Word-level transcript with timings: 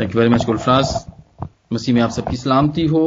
thank 0.00 0.14
you 0.14 0.20
very 0.20 0.34
much 0.34 0.44
Gulfaraz 0.44 0.94
Masih 1.72 1.94
में 1.94 2.00
आप 2.02 2.10
सबकी 2.10 2.36
सलामती 2.36 2.86
हो 2.86 3.04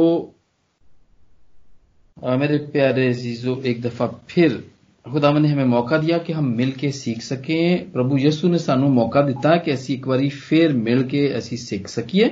आ, 2.16 2.36
मेरे 2.36 2.58
प्यारे 2.72 3.08
अजीजों 3.08 3.56
एक 3.62 3.82
दफा 3.82 4.06
फिर 4.28 4.64
खुदावन 5.06 5.42
ने 5.42 5.48
हमें 5.48 5.64
मौका 5.64 5.98
दिया 5.98 6.18
कि 6.18 6.32
हम 6.32 6.46
मिल 6.56 6.70
के 6.72 6.90
सीख 6.92 7.22
सकें 7.22 7.92
प्रभु 7.92 8.18
ਯਿਸੂ 8.18 8.48
ਨੇ 8.48 8.58
ਸਾਨੂੰ 8.58 8.90
ਮੌਕਾ 8.92 9.22
ਦਿੱਤਾ 9.22 9.56
ਕਿ 9.56 9.74
ਅਸੀਂ 9.74 9.96
ਇੱਕ 9.96 10.08
ਵਾਰੀ 10.08 10.28
ਫੇਰ 10.28 10.72
ਮਿਲ 10.72 11.02
ਕੇ 11.02 11.38
ਅਸੀਂ 11.38 11.58
ਸਿੱਖ 11.58 11.86
ਸਕੀਏ 11.86 12.28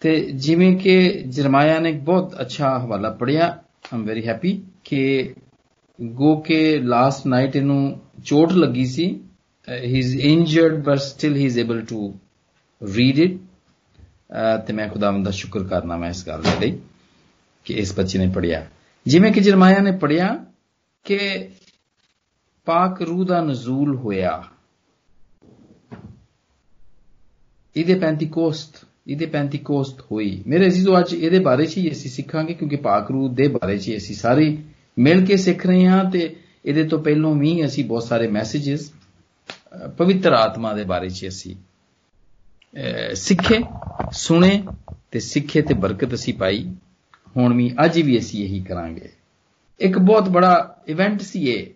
ਤੇ 0.00 0.14
ਜਿਵੇਂ 0.34 0.76
ਕਿ 0.76 1.22
ਜਰਮਾਇਆ 1.28 1.78
ਨੇ 1.78 1.90
ਇੱਕ 1.90 2.00
ਬਹੁਤ 2.00 2.40
ਅੱਛਾ 2.40 2.78
ਹਵਾਲਾ 2.78 3.10
ਪੜਿਆ 3.10 3.62
ਆਮ 3.94 4.04
ਵੈਰੀ 4.04 4.26
ਹੈਪੀ 4.26 4.60
ਕਿ 4.84 5.34
ਗੋ 6.00 6.36
ਕੇ 6.40 6.78
ਲਾਸਟ 6.78 7.26
ਨਾਈਟ 7.26 7.56
ਇਹਨੂੰ 7.56 8.00
ਚੋਟ 8.24 8.52
ਲੱਗੀ 8.52 8.86
ਸੀ 8.86 9.06
he 9.68 9.98
is 9.98 10.16
injured 10.16 10.82
but 10.84 10.98
still 10.98 11.36
he 11.36 11.44
is 11.44 11.58
able 11.58 11.80
to 11.80 12.12
read 12.80 13.18
it 13.18 13.36
ਤੇ 14.67 14.73
ਮੈਂ 14.73 14.87
ਖੁਦਾਵੰਦ 14.89 15.25
ਦਾ 15.25 15.31
ਸ਼ੁਕਰ 15.31 15.63
ਕਰਨਾ 15.63 15.97
ਮੈਂ 15.97 16.09
ਇਸ 16.09 16.27
ਗੱਲ 16.27 16.41
ਦੇ 16.41 16.59
ਲਈ 16.59 16.79
ਕਿ 17.65 17.73
ਇਸ 17.73 17.95
ਬੱਚੇ 17.95 18.19
ਨੇ 18.19 18.27
ਪੜਿਆ 18.35 18.65
ਜਿਵੇਂ 19.05 19.31
ਕਿ 19.31 19.39
ਜਰਮਾਇਆ 19.39 19.79
ਨੇ 19.79 19.91
ਪੜਿਆ 19.91 20.45
ਕਿ 21.03 21.49
ਪਾਕ 22.65 23.01
ਰੂਹ 23.01 23.25
ਦਾ 23.25 23.41
ਨਜ਼ੂਲ 23.41 23.95
ਹੋਇਆ। 23.95 24.43
ਇਹਦੇ 27.75 27.95
ਪੈਂਤੀਕੋਸਤ 27.95 28.85
ਇਹਦੇ 29.07 29.25
ਪੈਂਤੀਕੋਸਤ 29.25 30.01
ਹੋਈ। 30.11 30.43
ਮੇਰੇ 30.47 30.67
ਅਜ਼ੀਜ਼ੋ, 30.67 30.99
ਅੱਜ 30.99 31.13
ਇਹਦੇ 31.13 31.39
ਬਾਰੇ 31.39 31.65
'ਚ 31.65 31.77
ਹੀ 31.77 31.91
ਅਸੀਂ 31.91 32.11
ਸਿੱਖਾਂਗੇ 32.11 32.53
ਕਿਉਂਕਿ 32.53 32.75
ਪਾਕ 32.75 33.11
ਰੂਹ 33.11 33.29
ਦੇ 33.29 33.47
ਬਾਰੇ 33.47 33.77
'ਚ 33.77 33.97
ਅਸੀਂ 33.97 34.15
ਸਾਰੇ 34.15 34.57
ਮਿਲ 34.99 35.25
ਕੇ 35.25 35.37
ਸਿੱਖ 35.37 35.65
ਰਹੇ 35.67 35.85
ਹਾਂ 35.87 36.03
ਤੇ 36.11 36.35
ਇਹਦੇ 36.65 36.83
ਤੋਂ 36.83 36.99
ਪਹਿਲਾਂ 36.99 37.35
ਵੀ 37.35 37.65
ਅਸੀਂ 37.65 37.85
ਬਹੁਤ 37.85 38.03
ਸਾਰੇ 38.03 38.27
ਮੈਸੇजेस 38.27 38.91
ਪਵਿੱਤਰ 39.97 40.33
ਆਤਮਾ 40.33 40.73
ਦੇ 40.73 40.83
ਬਾਰੇ 40.83 41.09
'ਚ 41.09 41.27
ਅਸੀਂ 41.27 41.55
ਸਿੱਖੇ, 43.13 43.59
ਸੁਣੇ 44.11 44.63
ਤੇ 45.11 45.19
ਸਿੱਖੇ 45.19 45.61
ਤੇ 45.61 45.73
ਬਰਕਤ 45.73 46.13
ਅਸੀਂ 46.13 46.33
ਪਾਈ। 46.33 46.75
ਹੁਣ 47.37 47.57
ਵੀ 47.57 47.75
ਅੱਜ 47.85 48.01
ਵੀ 48.01 48.19
ਅਸੀਂ 48.19 48.43
ਇਹੀ 48.43 48.59
ਕਰਾਂਗੇ। 48.59 49.09
ਇੱਕ 49.79 49.99
ਬਹੁਤ 49.99 50.29
ਬੜਾ 50.29 50.81
ਇਵੈਂਟ 50.87 51.21
ਸੀ 51.21 51.49
ਇਹ। 51.49 51.73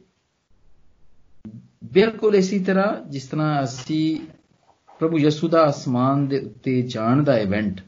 ਬਿਲਕੁਲ 1.94 2.36
ਇਸੇ 2.36 2.60
ਤਰ੍ਹਾਂ 2.60 3.10
ਜਿਸ 3.10 3.28
ਤਰ੍ਹਾਂ 3.28 3.64
ਅਸੀਂ 3.64 4.20
ਪ੍ਰਭੂ 5.00 5.20
ਯਿਸੂ 5.20 5.48
ਦਾ 5.48 5.70
ਅਸਮਾਨ 5.70 6.28
ਦੇ 6.28 6.40
ਉੱਤੇ 6.40 6.82
ਜਾਣ 6.82 7.24
ਦਾ 7.24 7.38
ਇਵੈਂਟ 7.38 7.82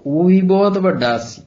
ਉਹ 0.00 0.24
ਵੀ 0.24 0.40
ਬਹੁਤ 0.40 0.78
ਵੱਡਾ 0.78 1.18
ਸੀ। 1.18 1.42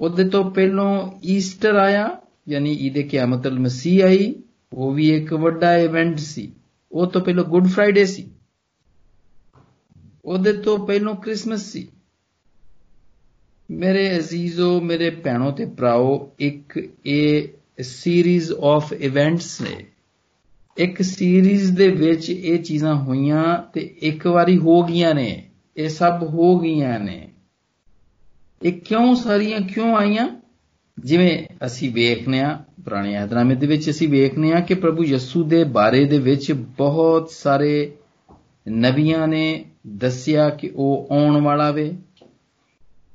ਉਹਦੇ 0.00 0.28
ਤੋਂ 0.28 0.50
ਪਹਿਲਾਂ 0.50 1.08
ਈਸਟਰ 1.24 1.74
ਆਇਆ, 1.74 2.16
ਯਾਨੀ 2.48 2.72
ਈਦ 2.72 2.98
ਕਿਆਮਤ 2.98 3.46
ਅਲ 3.46 3.58
ਮਸੀਹ 3.58 4.04
ਆਈ, 4.04 4.34
ਉਹ 4.72 4.92
ਵੀ 4.92 5.16
ਇੱਕ 5.16 5.32
ਵੱਡਾ 5.32 5.76
ਇਵੈਂਟ 5.76 6.18
ਸੀ। 6.18 6.52
ਉਹ 6.92 7.06
ਤੋਂ 7.06 7.20
ਪਹਿਲਾਂ 7.20 7.44
ਗੁੱਡ 7.44 7.66
ਫਰਾਈਡੇ 7.66 8.06
ਸੀ। 8.06 8.30
ਉਹਦੇ 10.28 10.52
ਤੋਂ 10.52 10.86
ਪਹਿਲਾਂ 10.86 11.14
ਕ੍ਰਿਸਮਸ 11.14 11.72
ਸੀ। 11.72 11.88
ਮੇਰੇ 13.70 14.18
ਅਜ਼ੀਜ਼ੋ, 14.18 14.80
ਮੇਰੇ 14.80 15.10
ਭੈਣੋ 15.10 15.50
ਤੇ 15.50 15.66
ਭਰਾਓ, 15.66 16.30
ਇੱਕ 16.38 16.88
ਇਹ 17.06 17.48
ਸੀਰੀਜ਼ 17.80 18.52
ਆਫ 18.52 18.92
ਇਵੈਂਟਸ 18.92 19.60
ਨੇ। 19.60 19.86
ਇੱਕ 20.76 21.02
ਸੀਰੀਜ਼ 21.02 21.72
ਦੇ 21.72 21.88
ਵਿੱਚ 21.88 22.30
ਇਹ 22.30 22.58
ਚੀਜ਼ਾਂ 22.58 22.94
ਹੋਈਆਂ 22.94 23.72
ਤੇ 23.72 23.94
ਇੱਕ 24.00 24.26
ਵਾਰੀ 24.26 24.58
ਹੋ 24.58 24.82
ਗਈਆਂ 24.82 25.14
ਨੇ। 25.14 25.50
ਇਹ 25.76 25.88
ਸਭ 25.88 26.18
ਹੋ 26.22 26.58
ਗਈਆਂ 26.58 27.00
ਨੇ। 27.00 27.28
ਇਹ 28.62 28.72
ਕਿਉਂ 28.72 29.14
ਸਾਰੀਆਂ 29.14 29.60
ਕਿਉਂ 29.60 29.96
ਆਈਆਂ? 29.96 30.40
ਜਿਵੇਂ 30.98 31.44
ਅਸੀਂ 31.66 31.90
ਵੇਖਨੇ 31.90 32.40
ਆ 32.40 32.64
ਪੁਰਾਣੇ 32.84 33.18
ਅਹਿਦਨਾਮੇ 33.18 33.54
ਦੇ 33.54 33.66
ਵਿੱਚ 33.66 33.90
ਅਸੀਂ 33.90 34.08
ਵੇਖਨੇ 34.08 34.52
ਆ 34.52 34.60
ਕਿ 34.60 34.74
ਪ੍ਰਭੂ 34.74 35.04
ਯਿਸੂ 35.04 35.44
ਦੇ 35.44 35.64
ਬਾਰੇ 35.64 36.04
ਦੇ 36.04 36.18
ਵਿੱਚ 36.18 36.52
ਬਹੁਤ 36.52 37.30
ਸਾਰੇ 37.30 37.92
ਨਬੀਆਂ 38.68 39.28
ਨੇ 39.28 39.64
ਦੱਸਿਆ 39.96 40.48
ਕਿ 40.48 40.72
ਉਹ 40.74 41.08
ਆਉਣ 41.10 41.40
ਵਾਲਾ 41.40 41.70
ਵੇ 41.70 41.98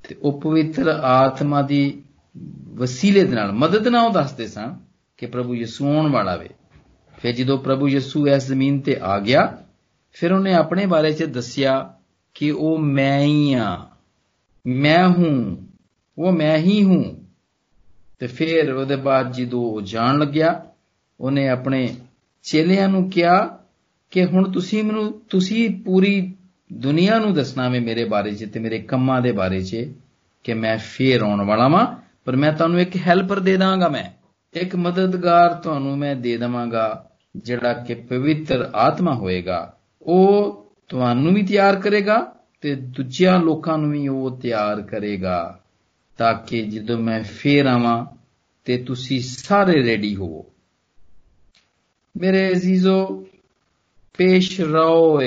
ਤੇ 0.09 0.15
ਉਹ 0.21 0.41
ਪਵਿੱਤਰ 0.41 0.87
ਆਤਮਾ 0.87 1.61
ਦੀ 1.61 2.03
ਵਸੀਲੇ 2.73 3.23
ਦੇ 3.23 3.35
ਨਾਲ 3.35 3.51
ਮਦਦ 3.51 3.87
ਨਾਲ 3.87 4.05
ਉਹ 4.05 4.13
ਦੱਸਦੇ 4.13 4.47
ਸਨ 4.47 4.75
ਕਿ 5.17 5.25
ਪ੍ਰਭੂ 5.25 5.55
ਯਿਸੂ 5.55 5.87
ਆਉਣ 5.87 6.11
ਵਾਲਾ 6.11 6.35
ਵੇ। 6.35 6.49
ਫਿਰ 7.21 7.35
ਜਦੋਂ 7.35 7.57
ਪ੍ਰਭੂ 7.57 7.89
ਯਿਸੂ 7.89 8.27
ਇਸ 8.27 8.47
ਜ਼ਮੀਨ 8.47 8.79
ਤੇ 8.79 8.97
ਆ 9.01 9.19
ਗਿਆ, 9.19 9.57
ਫਿਰ 10.13 10.33
ਉਹਨੇ 10.33 10.53
ਆਪਣੇ 10.53 10.85
ਬਾਰੇ 10.85 11.11
'ਚ 11.11 11.23
ਦੱਸਿਆ 11.23 11.93
ਕਿ 12.33 12.51
ਉਹ 12.51 12.77
ਮੈਂ 12.77 13.19
ਹੀ 13.19 13.53
ਆ। 13.53 13.87
ਮੈਂ 14.67 15.09
ਹੂੰ, 15.09 15.67
ਉਹ 16.17 16.31
ਮੈਂ 16.31 16.57
ਹੀ 16.57 16.83
ਹੂੰ। 16.83 17.23
ਤੇ 18.19 18.27
ਫਿਰ 18.27 18.73
ਉਹਦੇ 18.73 18.95
ਬਾਅਦ 18.95 19.31
ਜਦੋਂ 19.31 19.61
ਉਹ 19.61 19.81
ਜਾਣ 19.81 20.19
ਲੱਗਿਆ, 20.19 20.65
ਉਹਨੇ 21.19 21.49
ਆਪਣੇ 21.49 21.95
ਚੇਲਿਆਂ 22.43 22.89
ਨੂੰ 22.89 23.09
ਕਿਹਾ 23.09 23.59
ਕਿ 24.11 24.25
ਹੁਣ 24.25 24.51
ਤੁਸੀਂ 24.51 24.83
ਮੈਨੂੰ, 24.83 25.21
ਤੁਸੀਂ 25.29 25.83
ਪੂਰੀ 25.83 26.33
ਦੁਨੀਆ 26.73 27.19
ਨੂੰ 27.19 27.33
ਦੱਸਣਾ 27.33 27.69
ਵੇ 27.69 27.79
ਮੇਰੇ 27.79 28.05
ਬਾਰੇ 28.05 28.31
'ਚ 28.31 28.49
ਤੇ 28.53 28.59
ਮੇਰੇ 28.59 28.79
ਕੰਮਾਂ 28.79 29.21
ਦੇ 29.21 29.31
ਬਾਰੇ 29.31 29.61
'ਚ 29.61 29.93
ਕਿ 30.43 30.53
ਮੈਂ 30.53 30.77
ਫੇਰ 30.77 31.21
ਆਉਣ 31.21 31.41
ਵਾਲਾ 31.41 31.67
ਵਾਂ, 31.67 31.85
ਪਰ 32.25 32.35
ਮੈਂ 32.35 32.53
ਤੁਹਾਨੂੰ 32.53 32.81
ਇੱਕ 32.81 32.95
ਹੈਲਪਰ 32.95 33.39
ਦੇ 33.39 33.57
ਦਾਂਗਾ 33.57 33.89
ਮੈਂ। 33.89 34.03
ਇੱਕ 34.53 34.75
ਮਦਦਗਾਰ 34.75 35.53
ਤੁਹਾਨੂੰ 35.53 35.97
ਮੈਂ 35.97 36.15
ਦੇ 36.15 36.37
ਦਵਾਂਗਾ, 36.37 37.09
ਜਿਹੜਾ 37.37 37.73
ਕਿ 37.73 37.93
ਪਵਿੱਤਰ 37.93 38.69
ਆਤਮਾ 38.75 39.13
ਹੋਏਗਾ। 39.13 39.77
ਉਹ 40.01 40.63
ਤੁਹਾਨੂੰ 40.87 41.33
ਵੀ 41.33 41.43
ਤਿਆਰ 41.43 41.75
ਕਰੇਗਾ 41.75 42.35
ਤੇ 42.61 42.75
ਦੂਜਿਆਂ 42.75 43.39
ਲੋਕਾਂ 43.39 43.77
ਨੂੰ 43.77 43.91
ਵੀ 43.91 44.07
ਉਹ 44.07 44.37
ਤਿਆਰ 44.37 44.81
ਕਰੇਗਾ, 44.81 45.59
ਤਾਂ 46.17 46.33
ਕਿ 46.33 46.61
ਜਦੋਂ 46.61 46.97
ਮੈਂ 46.97 47.23
ਫੇਰ 47.23 47.65
ਆਵਾਂ 47.65 48.05
ਤੇ 48.65 48.77
ਤੁਸੀਂ 48.77 49.21
ਸਾਰੇ 49.21 49.83
ਰੈਡੀ 49.83 50.15
ਹੋਵੋ। 50.15 50.45
ਮੇਰੇ 52.17 52.51
ਅਜ਼ੀਜ਼ੋ, 52.51 53.27
ਪੇਸ਼ 54.17 54.61
ਰਹੋ 54.61 55.21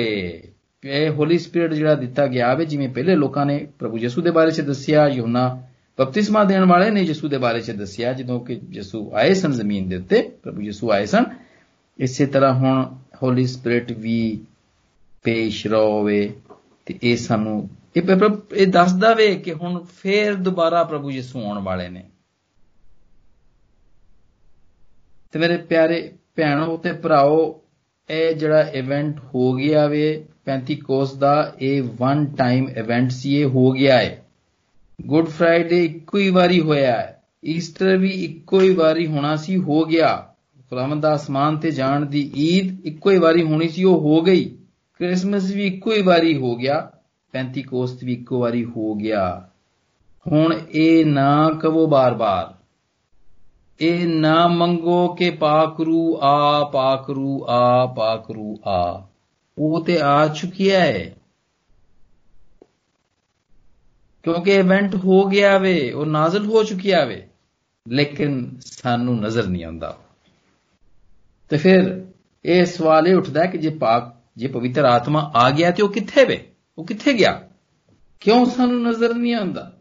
ਇਹ 0.84 1.10
ਹੋਲੀ 1.10 1.38
ਸਪਿਰਿਟ 1.38 1.72
ਜਿਹੜਾ 1.72 1.94
ਦਿੱਤਾ 1.94 2.26
ਗਿਆ 2.26 2.54
ਵੇ, 2.54 2.64
ਜਿਵੇਂ 2.64 2.88
ਪਹਿਲੇ 2.88 3.14
ਲੋਕਾਂ 3.16 3.46
ਨੇ 3.46 3.66
ਪ੍ਰਭੂ 3.78 3.98
ਯਿਸੂ 3.98 4.22
ਦੇ 4.22 4.30
ਬਾਰੇ 4.30 4.50
'ਚ 4.50 4.60
ਦੱਸਿਆ, 4.60 5.06
ਯੋਨਾ 5.08 5.62
ਬਪਤਿਸਮਾ 5.98 6.44
ਦੇਣ 6.44 6.64
ਵਾਲੇ 6.64 6.90
ਨੇ 6.90 7.00
ਯਿਸੂ 7.00 7.28
ਦੇ 7.28 7.38
ਬਾਰੇ 7.38 7.60
'ਚ 7.60 7.70
ਦੱਸਿਆ, 7.70 8.12
ਜਦੋਂ 8.12 8.40
ਕਿ 8.40 8.60
ਯਿਸੂ 8.70 9.10
ਆਏ 9.14 9.34
ਸਨ 9.34 9.52
ਜ਼ਮੀਨ 9.52 9.88
ਦੇ 9.88 9.96
ਉੱਤੇ, 9.96 10.22
ਪ੍ਰਭੂ 10.42 10.60
ਯਿਸੂ 10.60 10.90
ਆਏ 10.90 11.06
ਸਨ, 11.06 11.24
ਇਸੇ 11.98 12.26
ਤਰ੍ਹਾਂ 12.26 12.52
ਹੁਣ 12.54 12.96
ਹੋਲੀ 13.22 13.46
ਸਪਿਰਿਟ 13.46 13.92
ਵੀ 13.92 14.44
ਪੇਸ਼ 15.22 15.66
ਰਹੋਵੇ 15.66 16.34
ਤੇ 16.86 16.98
ਇਹ 17.02 17.16
ਸਾਨੂੰ, 17.16 17.68
ਇਹ 17.96 18.02
ਇਹ 18.54 18.66
ਦੱਸਦਾ 18.66 19.14
ਵੇ 19.14 19.34
ਕਿ 19.34 19.52
ਹੁਣ 19.52 19.84
ਫੇਰ 19.84 20.34
ਦੁਬਾਰਾ 20.34 20.84
ਪ੍ਰਭੂ 20.84 21.10
ਯਿਸੂ 21.10 21.42
ਆਉਣ 21.42 21.58
ਵਾਲੇ 21.58 21.88
ਨੇ। 21.88 22.04
ਤੇ 25.32 25.38
ਮੇਰੇ 25.38 25.56
ਪਿਆਰੇ 25.56 26.12
ਭੈਣੋ 26.36 26.76
ਤੇ 26.76 26.92
ਭਰਾਓ, 26.92 27.60
ਇਹ 28.10 28.34
ਜਿਹੜਾ 28.34 28.60
ਇਵੈਂਟ 28.60 29.20
ਹੋ 29.34 29.52
ਗਿਆ 29.52 29.86
ਵੇ 29.86 30.24
ਪੈਂਤੀਕੋਸ 30.46 31.14
ਦਾ 31.14 31.52
ਇਹ 31.60 31.82
ਵਨ 31.82 32.26
ਟਾਈਮ 32.26 32.68
ਇਵੈਂਟ 32.68 33.10
ਸੀ, 33.10 33.36
ਇਹ 33.36 33.46
ਹੋ 33.46 33.70
ਗਿਆ 33.70 33.98
ਹੈ। 33.98 34.26
ਗੁੱਡ 35.06 35.26
ਫਰਾਈਡੇ 35.26 35.84
ਇੱਕੋ 35.84 36.18
ਹੀ 36.18 36.30
ਵਾਰੀ 36.30 36.60
ਹੋਇਆ 36.60 36.92
ਹੈ। 36.92 37.22
ਈਸਟਰ 37.44 37.96
ਵੀ 37.96 38.10
ਇੱਕੋ 38.10 38.60
ਹੀ 38.60 38.74
ਵਾਰੀ 38.74 39.06
ਹੋਣਾ 39.06 39.36
ਸੀ, 39.36 39.56
ਹੋ 39.56 39.84
ਗਿਆ। 39.84 40.28
ਖੁਦਾਵੰਦ 40.70 41.02
ਦਾ 41.02 41.14
ਅਸਮਾਨ 41.14 41.56
ਤੇ 41.56 41.70
ਜਾਣ 41.70 42.06
ਦੀ 42.06 42.32
ਈਦ 42.36 42.86
ਇੱਕੋ 42.86 43.10
ਹੀ 43.10 43.18
ਵਾਰੀ 43.18 43.42
ਹੋਣੀ 43.42 43.68
ਸੀ, 43.68 43.84
ਉਹ 43.84 44.00
ਹੋ 44.00 44.22
ਗਈ। 44.22 44.44
ਕ੍ਰਿਸਮਸ 44.98 45.52
ਵੀ 45.54 45.66
ਇੱਕੋ 45.66 45.92
ਹੀ 45.92 46.02
ਵਾਰੀ 46.02 46.36
ਹੋ 46.36 46.56
ਗਿਆ 46.56 46.90
ਪੈਂਤੀਕੋਸਤ 47.32 48.04
ਵੀ 48.04 48.12
ਇੱਕੋ 48.12 48.40
ਵਾਰੀ 48.40 48.64
ਹੋ 48.64 48.94
ਗਿਆ। 48.94 49.48
ਹੁਣ 50.32 50.54
ਇਹ 50.72 51.06
ਨਾ 51.06 51.50
ਕਹੋ 51.62 51.86
ਬਾਰ-ਬਾਰ। 51.86 52.54
ਇਹ 53.80 54.06
ਨਾ 54.06 54.46
ਮੰਗੋ 54.46 55.14
ਕਿ 55.14 55.30
ਪਾਕਰੂ 55.30 56.18
ਆ 56.22 56.64
ਪਾਕਰੂ 56.64 57.46
ਆ 57.48 57.86
ਪਾਕਰੂ 57.86 58.58
ਆ। 58.66 59.08
ਉਹ 59.58 59.84
ਤੇ 59.84 60.00
ਆ 60.00 60.26
ਚੁੱਕਿਆ 60.26 60.80
ਹੈ। 60.80 61.16
ਕਿਉਂਕਿ 64.22 64.54
ਇਵੈਂਟ 64.54 64.94
ਹੋ 64.94 65.24
ਗਿਆ 65.24 65.58
ਵੇ, 65.58 65.92
ਉਹ 65.92 66.06
ਨਾਜ਼ਲ 66.06 66.46
ਹੋ 66.46 66.64
ਚੁੱਕਿਆ 66.64 67.04
ਵੇ, 67.04 67.28
ਲੇਕਿਨ 67.88 68.56
ਸਾਨੂੰ 68.60 69.20
ਨਜ਼ਰ 69.20 69.46
ਨਹੀਂ 69.46 69.64
ਆਉਂਦਾ। 69.64 69.98
ਤੇ 71.48 71.56
ਫਿਰ 71.56 72.06
ਇਹ 72.44 72.64
ਸਵਾਲ 72.64 73.08
ਇਹ 73.08 73.14
ਉੱਠਦਾ 73.14 73.46
ਕਿ 73.46 73.58
ਜੇ 73.58 73.70
ਪਾਕ, 73.70 74.16
ਜੇ 74.36 74.46
ਪਵਿੱਤਰ 74.46 74.84
ਆਤਮਾ 74.84 75.32
ਆ 75.34 75.50
ਗਿਆ 75.50 75.70
ਤੇ 75.70 75.82
ਉਹ 75.82 75.88
ਕਿੱਥੇ 75.88 76.24
ਵੇ? 76.24 76.52
ਉਹ 76.78 76.86
ਕਿੱਥੇ 76.86 77.12
ਗਿਆ? 77.12 77.48
ਕਿਉਂ 78.20 78.46
ਸਾਨੂੰ 78.46 78.82
ਨਜ਼ਰ 78.82 79.14
ਨਹੀਂ 79.14 79.34
ਆਉਂਦਾ? 79.34 79.78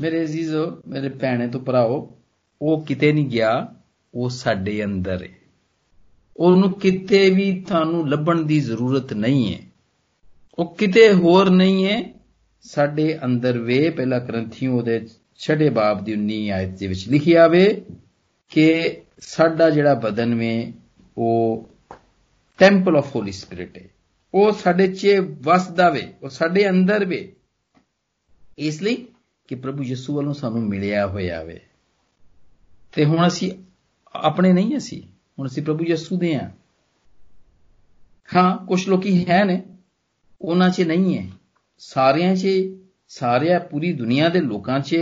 ਮੇਰੇ 0.00 0.22
ਅਜ਼ੀਜ਼ੋ, 0.22 0.82
ਮੇਰੇ 0.86 1.08
ਭੈਣੇ 1.08 1.48
ਤੋਂ 1.48 1.60
ਭਰਾਓ, 1.60 2.18
ਉਹ 2.62 2.84
ਕਿਤੇ 2.84 3.12
ਨਹੀਂ 3.12 3.26
ਗਿਆ, 3.26 3.74
ਉਹ 4.14 4.28
ਸਾਡੇ 4.28 4.84
ਅੰਦਰ 4.84 5.22
ਹੈ 5.22 5.45
ਉਹਨੂੰ 6.36 6.72
ਕਿਤੇ 6.72 7.30
ਵੀ 7.30 7.60
ਤੁਹਾਨੂੰ 7.60 8.08
ਲੱਭਣ 8.08 8.42
ਦੀ 8.42 8.60
ਜ਼ਰੂਰਤ 8.60 9.12
ਨਹੀਂ 9.12 9.54
ਹੈ। 9.54 9.58
ਉਹ 10.54 10.76
ਕਿਤੇ 10.76 11.12
ਹੋਰ 11.12 11.50
ਨਹੀਂ 11.50 11.86
ਹੈ। 11.86 12.14
ਸਾਡੇ 12.62 13.18
ਅੰਦਰ 13.24 13.58
ਵੇ, 13.58 13.90
ਪਹਿਲਾ 13.90 14.18
ਗ੍ਰੰਥੀਓ 14.18 14.82
ਦੇ 14.82 15.06
ਛੜੇ 15.36 15.70
ਬਾਬ 15.70 16.04
ਦੀ 16.04 16.12
19 16.12 16.50
ਆਇਤ 16.50 16.68
ਦੇ 16.68 16.86
ਵਿੱਚ 16.86 17.08
ਲਿਖਿਆ 17.08 17.46
ਵੇ 17.46 17.84
ਕਿ 18.48 18.96
ਸਾਡਾ 19.18 19.70
ਜਿਹੜਾ 19.70 19.94
ਬਦਨ 19.94 20.34
ਵੇ, 20.34 20.72
ਉਹ 21.18 21.68
ਟੈਂਪਲ 22.58 22.96
ਆਫ 22.96 23.16
ਹੋਲੀ 23.16 23.32
ਸਪਿਰਿਟ 23.32 23.78
ਹੈ। 23.78 23.84
ਉਹ 24.34 24.52
ਸਾਡੇ 24.52 24.92
'ਚ 24.92 25.06
ਵਸਦਾ 25.42 25.88
ਵੇ, 25.88 26.12
ਉਹ 26.22 26.28
ਸਾਡੇ 26.28 26.70
ਅੰਦਰ 26.70 27.04
ਵੇ। 27.04 27.32
ਇਸ 28.58 28.82
ਲਈ 28.82 29.06
ਕਿ 29.48 29.54
ਪ੍ਰਭੂ 29.54 29.82
ਯਿਸੂ 29.82 30.16
ਵੱਲੋਂ 30.16 30.34
ਸਾਨੂੰ 30.34 30.62
ਮਿਲਿਆ 30.62 31.06
ਹੋਇਆ 31.06 31.42
ਵੇ। 31.42 31.60
ਤੇ 32.92 33.04
ਹੁਣ 33.04 33.26
ਅਸੀਂ 33.26 33.52
ਆਪਣੇ 34.14 34.52
ਨਹੀਂ 34.52 34.76
ਅਸੀਂ। 34.76 35.02
ਹੁਣ 35.38 35.46
ਅਸੀਂ 35.46 35.62
ਪ੍ਰਭੂ 35.62 35.84
ਯਿਸੂ 35.84 36.16
ਦੇ 36.18 36.34
ਆ 36.34 36.50
ਹਾਂ 38.28 38.56
ਕੁਝ 38.66 38.88
ਲੋਕੀ 38.88 39.24
ਹੈ 39.28 39.44
ਨੇ, 39.44 39.62
ਉਹਨਾਂ 40.40 40.68
'ਚ 40.70 40.80
ਨਹੀਂ 40.82 41.16
ਹੈ। 41.18 41.26
ਸਾਰਿਆਂ 41.78 42.34
'ਚ, 42.36 42.46
ਸਾਰਿਆਂ 43.08 43.60
ਪੂਰੀ 43.60 43.92
ਦੁਨੀਆ 43.92 44.28
ਦੇ 44.28 44.40
ਲੋਕਾਂ 44.40 44.80
'ਚ 44.80 44.96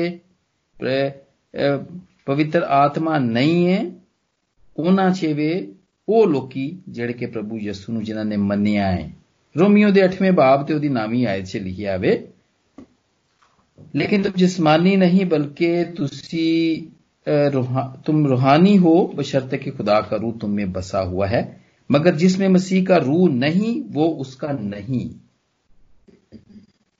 ਪਵਿੱਤਰ 2.26 2.62
ਆਤਮਾ 2.62 3.18
ਨਹੀਂ 3.18 3.66
ਹੈ। 3.68 3.84
ਉਹਨਾਂ 4.76 5.10
'ਚ 5.10 5.26
ਵੇ 5.26 5.50
ਉਹ 6.08 6.26
ਲੋਕੀ 6.26 6.66
ਜਿਹੜੇ 6.88 7.12
ਕਿ 7.12 7.26
ਪ੍ਰਭੂ 7.26 7.58
ਯਿਸੂ 7.58 7.92
ਨੂੰ 7.92 8.02
ਜਿਨ੍ਹਾਂ 8.04 8.24
ਨੇ 8.24 8.36
ਮੰਨਿਆ 8.36 8.90
ਹੈ। 8.92 9.10
ਰੋਮੀਓ 9.54 9.90
ਦੇ 9.90 10.04
8ਵੇਂ 10.04 10.32
ਬਾਬ 10.32 10.66
ਤੇ 10.66 10.74
ਉਹਦੀ 10.74 10.88
ਨਾਮੀ 10.88 11.24
ਆਇਤ 11.24 11.46
'ਚ 11.46 11.56
ਲਿਖਿਆ 11.56 11.96
ਹੋਵੇ 11.96 12.26
ਲੇਕਿਨ 13.96 14.22
ਤੁਮ 14.22 14.32
ਜਿਸਮਾਨੀ 14.36 14.96
ਨਹੀਂ, 14.96 15.26
ਬਲਕਿ 15.26 15.84
ਤੁਸੀਂ 15.84 16.82
तुसी 17.27 18.03
तुम 18.05 18.25
रूहानी 18.27 18.75
हो 18.75 19.13
बशर्ते 19.15 19.57
कि 19.57 19.71
खुदा 19.71 19.99
का 20.01 20.17
रूह 20.17 20.33
तुम 20.41 20.51
में 20.51 20.71
बसा 20.71 20.99
हुआ 20.99 21.27
है 21.27 21.41
मगर 21.89 22.15
जिसमें 22.15 22.47
मसीह 22.47 22.85
का 22.85 22.97
रूह 22.97 23.29
नहीं 23.29 23.81
वो 23.91 24.07
उसका 24.17 24.51
नहीं 24.61 25.09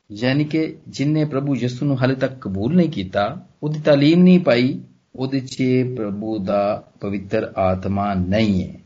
ਯਾਨੀ 0.10 0.44
ਕਿ 0.44 0.76
ਜਿਨਨੇ 0.88 1.26
ਪ੍ਰਭੂ 1.26 1.56
ਯਿਸੂ 1.56 1.86
ਨੂੰ 1.86 1.98
ਹਾਲੇ 1.98 2.16
ਤੱਕ 2.16 2.40
ਕਬੂਲ 2.42 2.76
ਨਹੀਂ 2.76 2.90
ਕੀਤਾ 2.90 3.46
ਉਹਦੀ 3.64 3.80
ਤਾਲੀਮ 3.80 4.24
ਨਹੀਂ 4.24 4.40
ਪਾਈ 4.40 4.80
ਉਹਦੇ 5.16 5.40
'ਚ 5.40 5.64
ਪ੍ਰਭੂ 5.96 6.38
ਦਾ 6.40 6.62
ਪਵਿੱਤਰ 7.02 7.52
ਆਤਮਾ 7.58 8.14
ਨਹੀਂ 8.14 8.64
ਹੈ 8.64 8.80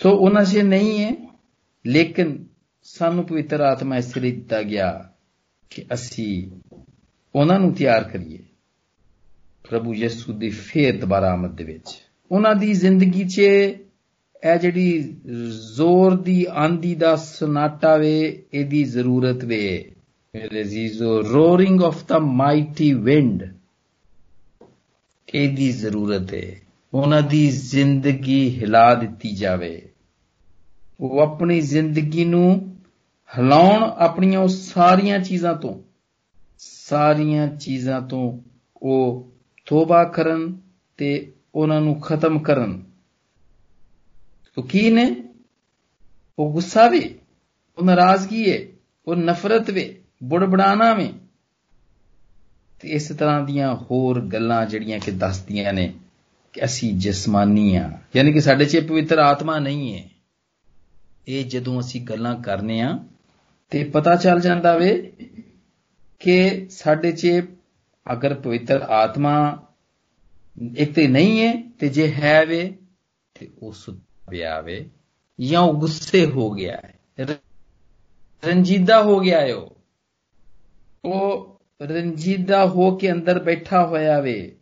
ਸੋ 0.00 0.10
ਉਹਨਾਂ 0.10 0.44
'ਚ 0.44 0.58
ਨਹੀਂ 0.58 0.98
ਹੈ 0.98 1.10
ਲੇਕਿਨ 1.84 2.36
ਸਾਨੂੰ 2.86 3.24
ਪਵਿੱਤਰ 3.24 3.60
ਆਤਮਾ 3.60 3.96
ਇਸ 3.96 4.16
ਲਈ 4.18 4.32
ਦਿੱਤਾ 4.32 4.62
ਗਿਆ 4.62 5.08
ਕਿ 5.70 5.84
ਅਸੀਂ 5.94 6.50
ਉਹਨਾਂ 7.34 7.58
ਨੂੰ 7.60 7.72
ਤਿਆਰ 7.74 8.04
ਕਰੀਏ 8.04 8.38
ਪ੍ਰਭੂ 9.69 9.93
ਯਿਸੂ 9.93 10.33
ਦੀ 10.33 10.49
ਫੇਰ 10.49 10.99
ਦੁਬਾਰਾ 10.99 11.31
ਆਮਦ 11.33 11.55
ਦੇ 11.55 11.63
ਵਿੱਚ। 11.63 12.01
ਉਹਨਾਂ 12.31 12.55
ਦੀ 12.55 12.73
ਜ਼ਿੰਦਗੀ 12.73 13.27
'ਚ 13.27 13.39
ਇਹ 13.39 14.57
ਜਿਹੜੀ 14.61 15.15
ਜ਼ੋਰ 15.75 16.15
ਦੀ, 16.21 16.45
ਆਂਦੀ 16.49 16.95
ਦਾ 16.95 17.15
ਸੁਨਾਟਾ 17.15 17.95
ਵੇ, 17.97 18.43
ਇਹਦੀ 18.53 18.83
ਜ਼ਰੂਰਤ 18.83 19.45
ਵੇ। 19.45 19.91
ਮੇਰੇ 20.35 20.61
ਅਜ਼ੀਜ਼ੋ 20.61 21.21
roaring 21.21 21.83
of 21.83 22.03
the 22.07 22.19
mighty 22.19 22.93
wind 22.93 23.43
ਇਹਦੀ 25.33 25.71
ਜ਼ਰੂਰਤ 25.71 26.33
ਹੈ 26.33 26.55
ਉਹਨਾਂ 26.93 27.21
ਦੀ 27.21 27.49
ਜ਼ਿੰਦਗੀ 27.49 28.59
ਹਿਲਾ 28.59 28.93
ਦਿੱਤੀ 28.95 29.35
ਜਾਵੇ। 29.35 29.81
ਉਹ 30.99 31.19
ਆਪਣੀ 31.19 31.61
ਜ਼ਿੰਦਗੀ 31.61 32.25
ਨੂੰ 32.25 32.77
ਹਿਲਾਉਣ 33.37 33.83
ਆਪਣੀਆਂ 33.83 34.39
ਉਹ 34.39 34.47
ਸਾਰੀਆਂ 34.47 35.19
ਚੀਜ਼ਾਂ 35.19 35.53
ਤੋਂ, 35.55 35.73
ਸਾਰੀਆਂ 36.57 37.47
ਚੀਜ਼ਾਂ 37.47 38.01
ਤੋਂ 38.01 38.39
ਉਹ 38.81 39.32
ਤੋਬਾ 39.65 40.03
ਕਰਨ 40.03 40.57
ਤੇ 40.97 41.31
ਉਹਨਾਂ 41.55 41.81
ਨੂੰ 41.81 42.01
ਖਤਮ 42.01 42.39
ਕਰਨ। 42.39 42.83
ਉਹ 44.57 44.63
ਕੀ 44.63 44.89
ਨੇ? 44.89 45.15
ਉਹ 46.39 46.53
ਗੁੱਸਾ 46.53 46.87
ਵੀ, 46.87 47.15
ਉਹ 47.77 47.83
ਨਾਰਾਜ਼ਗੀ 47.83 48.51
ਹੈ 48.51 48.59
ਉਹ 49.07 49.15
ਨਫ਼ਰਤ 49.15 49.69
ਵੇ 49.69 50.01
ਬੁੜਬੜਾਣਾ 50.23 50.93
ਵੇ। 50.93 51.13
ਤੇ 52.79 52.89
ਇਸ 52.89 53.09
ਤਰ੍ਹਾਂ 53.09 53.41
ਦੀਆਂ 53.41 53.75
ਹੋਰ 53.75 54.21
ਗੱਲਾਂ 54.21 54.65
ਜਿਹੜੀਆਂ 54.65 54.99
ਕਿ 54.99 55.11
ਦੱਸਦੀਆਂ 55.11 55.73
ਨੇ 55.73 55.93
ਕਿ 56.53 56.65
ਅਸੀਂ 56.65 56.93
ਜਿਸਮਾਨੀ 56.93 57.75
ਆ, 57.75 57.99
ਯਾਨੀ 58.15 58.33
ਕਿ 58.33 58.41
ਸਾਡੇ 58.41 58.65
'ਚ 58.65 58.87
ਪਵਿੱਤਰ 58.87 59.19
ਆਤਮਾ 59.19 59.59
ਨਹੀਂ 59.59 59.97
ਹੈ 59.97 60.09
ਇਹ 61.27 61.45
ਜਦੋਂ 61.45 61.79
ਅਸੀਂ 61.79 62.01
ਗੱਲਾਂ 62.01 62.35
ਕਰਨੇ 62.41 62.81
ਆ, 62.81 62.99
ਤੇ 63.69 63.83
ਪਤਾ 63.83 64.15
ਚੱਲ 64.15 64.39
ਜਾਂਦਾ 64.39 64.77
ਵੇ 64.77 65.13
ਕਿ 66.19 66.67
ਸਾਡੇ 66.69 67.11
'ਚ 67.11 67.27
ਅਗਰ 68.11 68.33
ਪਵਿੱਤਰ 68.33 68.81
ਆਤਮਾ 68.81 69.67
ਇੱਕ 70.77 70.93
ਤੇ 70.93 71.07
ਨਹੀਂ 71.07 71.47
ਹੈ, 71.47 71.63
ਤੇ 71.79 71.89
ਜੇ 71.89 72.11
ਹੈ 72.11 72.45
ਵੇ, 72.45 72.77
ਤੇ 73.39 73.51
ਉਹ 73.63 73.73
ਸੁਧਿਆ 73.73 74.61
ਵੇ 74.61 74.89
ਜਾਂ 75.41 75.61
ਉਹ 75.61 75.73
ਗੁੱਸੇ 75.73 76.25
ਹੋ 76.25 76.51
ਗਿਆ 76.51 76.77
ਹੈ, 76.77 76.99
ਰੰਜੀਦਾ 78.45 79.03
ਹੋ 79.03 79.19
ਗਿਆ 79.19 79.41
ਹੈ 79.41 79.55
ਉਹ। 79.55 79.77
ਉਹ 81.05 81.53
ਰੰਜੀਦਾ 81.81 82.65
ਹੋ 82.65 82.95
ਕੇ 82.95 83.11
ਅੰਦਰ 83.11 83.43
ਬੈਠਾ 83.43 83.85
ਹੋਇਆ 83.85 84.19
ਵੇ। 84.19 84.55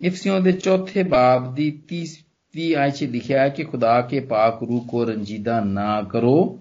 ਇਫਸੀਓਂ 0.00 0.40
ਦੇ 0.40 0.52
ਚੌਥੇ 0.52 1.02
ਬਾਬ 1.02 1.54
ਦੀ 1.54 1.82
30 1.88 2.74
ਆਇਤ 2.74 2.94
ਚ 2.94 3.04
ਲਿਖਿਆ 3.04 3.42
ਹੈ 3.42 3.48
ਕਿ 3.48 3.64
ਖੁਦਾ 3.64 4.00
ਕੇ 4.00 4.20
ਪਾਕ 4.20 4.62
ਰੂਹ 4.62 4.88
ਕੋ 4.88 5.04
ਰੰਜੀਦਾ 5.04 5.60
ਨਾ 5.60 6.02
ਕਰੋ। 6.02 6.58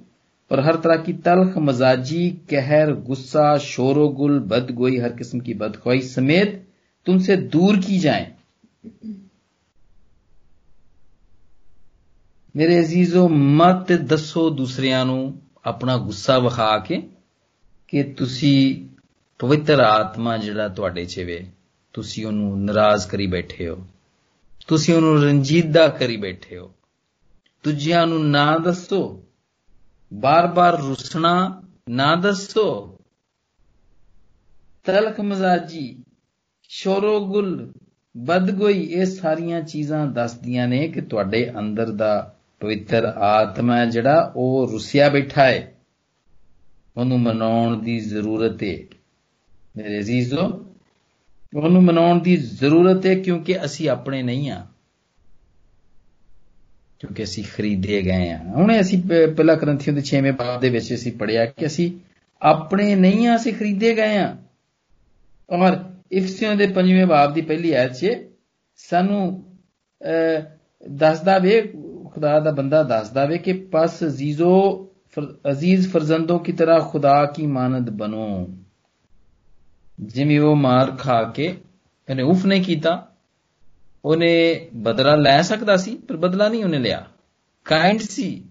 और 0.51 0.61
हर 0.61 0.77
तरह 0.77 0.97
की 1.03 1.13
तलख 1.23 1.57
मजाजी 1.61 2.31
कहर 2.51 2.93
गुस्सा 3.07 3.47
शोरोगुल 3.61 4.39
बदगोई 4.49 4.99
हर 4.99 5.13
किस्म 5.13 5.41
की 5.41 5.55
बदख्वाही 5.57 6.03
समेत 6.05 6.63
तुमसे 7.07 7.37
दूर 7.51 7.81
की 7.81 7.99
जाए 7.99 8.33
ਮੇਰੇ 12.55 12.79
ਅਜ਼ੀਜ਼ੋ 12.81 13.29
ਮਤ 13.29 13.93
ਦੱਸੋ 13.93 14.49
ਦੂਸਰਿਆਂ 14.51 15.05
ਨੂੰ 15.07 15.35
ਆਪਣਾ 15.67 15.97
ਗੁੱਸਾ 15.97 16.39
ਵਿਖਾ 16.39 16.79
ਕੇ 16.79 17.01
ਕਿ 17.89 18.03
ਤੁਸੀਂ 18.13 18.87
ਪਵਿੱਤਰ 19.41 19.81
ਆਤਮਾ 19.81 20.37
ਜਿਹੜਾ 20.37 20.69
ਤੁਹਾਡੇ 20.69 21.05
'ਚ 21.05 21.21
ਵੇ 21.21 21.39
ਤੁਸੀਂ 21.95 22.25
ਉਹਨੂੰ 22.27 22.65
ਨਾਰਾਜ਼ 22.65 23.07
ਕਰੀ 23.09 23.27
ਬੈਠੇ 23.27 23.69
ਹੋ 23.69 23.77
ਤੁਸੀਂ 24.69 24.95
ਉਹਨੂੰ 24.95 25.23
ਰੰਜੀਦਾ 25.23 25.87
ਕਰੀ 25.89 26.17
ਬੈਠੇ 26.17 26.59
ਹੋ 26.59 26.71
ਦੂਜਿਆਂ 27.65 28.07
ਨੂੰ 28.07 28.25
ਨਾ 28.31 28.47
ਦੱਸੋ 28.59 29.03
ਬਾਰ-ਬਾਰ 30.14 30.82
ਰੁਸਣਾ 30.82 31.64
ਨਾ 31.90 32.16
ਦੱਸੋ। 32.16 33.00
ਤਲਖ 34.84 35.20
ਮਜ਼ਾਜੀ 35.20 36.04
ਸ਼ੋਰੋਗੁਲ 36.70 37.74
ਬਦਗੋਈ, 38.18 38.84
ਇਹ 38.84 39.06
ਸਾਰੀਆਂ 39.06 39.62
ਚੀਜ਼ਾਂ 39.62 40.08
ਦੱਸਦੀਆਂ 40.08 40.68
ਨੇ 40.68 40.88
ਕਿ 40.88 41.02
ਤੁਹਾਡੇ 41.02 41.52
ਅੰਦਰ 41.60 41.92
ਦਾ 41.92 42.36
ਪਵਿੱਤਰ 42.60 43.06
ਆਤਮਾ 43.06 43.86
ਜਿਹੜਾ 43.86 44.34
ਉਹ 44.36 44.70
ਰੁਸਿਆ 44.72 45.10
ਬੈਠਾ 45.10 45.44
ਹੈ। 45.44 45.76
ਉਹਨੂੰ 46.98 47.20
ਮਨਾਉਣ 47.20 47.84
ਦੀ 47.84 48.00
ਜ਼ਰੂਰਤ 48.00 48.64
ਹੈ। 48.64 48.78
ਮੇਰੇ 49.78 50.00
ਅਜ਼ੀਜ਼ੋ, 50.00 50.66
ਉਹਨੂੰ 51.58 51.84
ਮਨਾਉਣ 51.84 52.20
ਦੀ 52.20 52.38
ਜ਼ਰੂਰਤ 52.38 53.06
ਹੈ 53.06 53.16
ਕਿਉਂਕਿ 53.16 53.66
ਅਸੀਂ 53.66 53.90
ਆਪਣੇ 53.90 54.24
ਨਹੀਂ 54.24 54.52
ਆ 54.52 54.68
ਕਿਉਂਕਿ 57.02 57.24
ਅਸੀਂ 57.24 57.44
ਖਰੀਦੇ 57.56 58.02
ਗਏ 58.02 58.30
ਆ 58.32 58.38
ਹੁਣੇ 58.38 58.80
ਅਸੀਂ 58.82 59.02
ਪਹਿਲਾ 59.04 59.56
ਕਰੰਥੀਆਂ 59.56 59.96
ਦੇ 59.96 60.02
6ਵੇਂ 60.02 60.34
ਬਾਬ 60.34 60.60
ਦੇ 60.62 60.70
ਵਿੱਚ 60.70 60.94
ਅਸੀਂ 60.94 61.12
ਪੜਿਆ 61.12 61.46
ਕਿ 61.46 61.66
ਅਸੀਂ 61.66 61.92
ਆਪਣੇ 62.42 62.96
ਨਹੀਂ 62.96 63.28
ਆ 63.28 63.36
ਅਸੀਂ 63.36 63.54
ਖਰੀਦੇ 63.54 63.94
ਗਏ 63.96 64.18
ਆ 64.18 64.38
ਔਰ 65.50 65.78
ਇਫਸੀਓਂ 66.12 66.56
ਦੇ 66.56 66.68
5ਵੇਂ 66.74 67.06
ਬਾਬ 67.06 67.34
ਦੀ 67.34 67.42
ਪਹਿਲੀ 67.42 67.72
ਆਇਤ 67.74 67.94
'ਚ 67.94 68.12
ਸਾਨੂੰ 68.80 69.24
ਦੱਸਦਾ 70.90 71.38
ਵੇ, 71.38 71.62
ਖੁਦਾ 72.14 72.40
ਦਾ 72.40 72.52
ਬੰਦਾ 72.52 72.84
ਦੱਸਦਾ 72.84 73.26
ਵੇ 73.26 73.38
ਕਿ 73.38 73.54
ਪਸ 73.72 74.04
ਅਜ਼ੀਜ਼ੋ 74.04 74.54
ਅਜ਼ੀਜ਼ 75.52 75.88
ਫਰਜ਼ੰਦੋ 75.88 76.38
ਕੀ 76.40 76.52
ਤਰ੍ਹਾਂ 76.52 76.80
ਖੁਦਾ 76.80 77.26
ਕੀ 77.26 77.46
ਮਾਨਦ 77.48 77.90
ਬਨੋ 77.90 78.48
ਜਿਵੇਂ 80.00 80.40
ਉਹ 80.40 80.56
ਮਾਰ 80.56 80.92
ਖਾ 80.92 81.24
ਕੇ, 81.24 81.56
ਇਹਨੇ 82.08 82.24
ਉਫ 82.24 82.46
ਨਹੀਂ 82.46 82.64
ਕੀਤਾ। 82.64 83.11
ਉਹਨੇ 84.06 84.70
ਬਦਲਾ 84.74 85.16
ਲੈ 85.16 85.42
ਸਕਦਾ 85.42 85.78
ਸੀ, 85.78 85.98
ਪਰ 85.98 86.18
ਬਦਲਾ 86.18 86.50
ਨਹੀਂ 86.50 86.64
ਉਹਨੇ 86.64 86.80
ਲਿਆ। 86.80 87.06
ਕਾਈਂਡ 87.66 88.00
ਸੀ। 88.00 88.44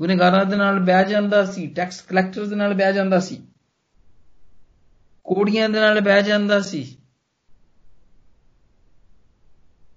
ਗੁਨੇਗਾਰਾਂ 0.00 0.44
ਦੇ 0.44 0.56
ਨਾਲ 0.56 0.80
ਬਹਿ 0.80 1.04
ਜਾਂਦਾ 1.04 1.44
ਸੀ 1.44 1.66
ਟੈਕਸ 1.66 2.00
ਕਲੈਕਟਰ 2.00 2.46
ਦੇ 2.46 2.56
ਨਾਲ 2.56 2.74
ਬਹਿ 2.74 2.92
ਜਾਂਦਾ 2.92 3.20
ਸੀ। 3.20 3.36
ਕੋੜੀਆਂ 5.24 5.68
ਦੇ 5.68 5.80
ਨਾਲ 5.80 6.00
ਬਹਿ 6.00 6.22
ਜਾਂਦਾ 6.22 6.60
ਸੀ। 6.60 6.96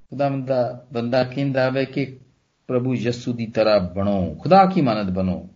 ਖੁਦਾਵੰਦਾ 0.10 0.88
ਬੰਦਾ 0.94 1.24
ਕਹਿੰਦਾ 1.24 1.70
ਵੇ 1.70 1.86
ਕਿ 1.86 2.20
ਪ੍ਰਭੂ 2.68 2.96
ਯਿਸੂ 2.96 3.34
ਦੀ 3.34 3.46
ਤਰ੍ਹਾਂ 3.46 3.80
ਬਣੋ, 3.80 4.36
ਖੁਦਾ 4.40 4.66
ਕੀ 4.66 4.82
ਮਾਨਤ 4.82 5.12
ਬਣੋ। 5.12 5.50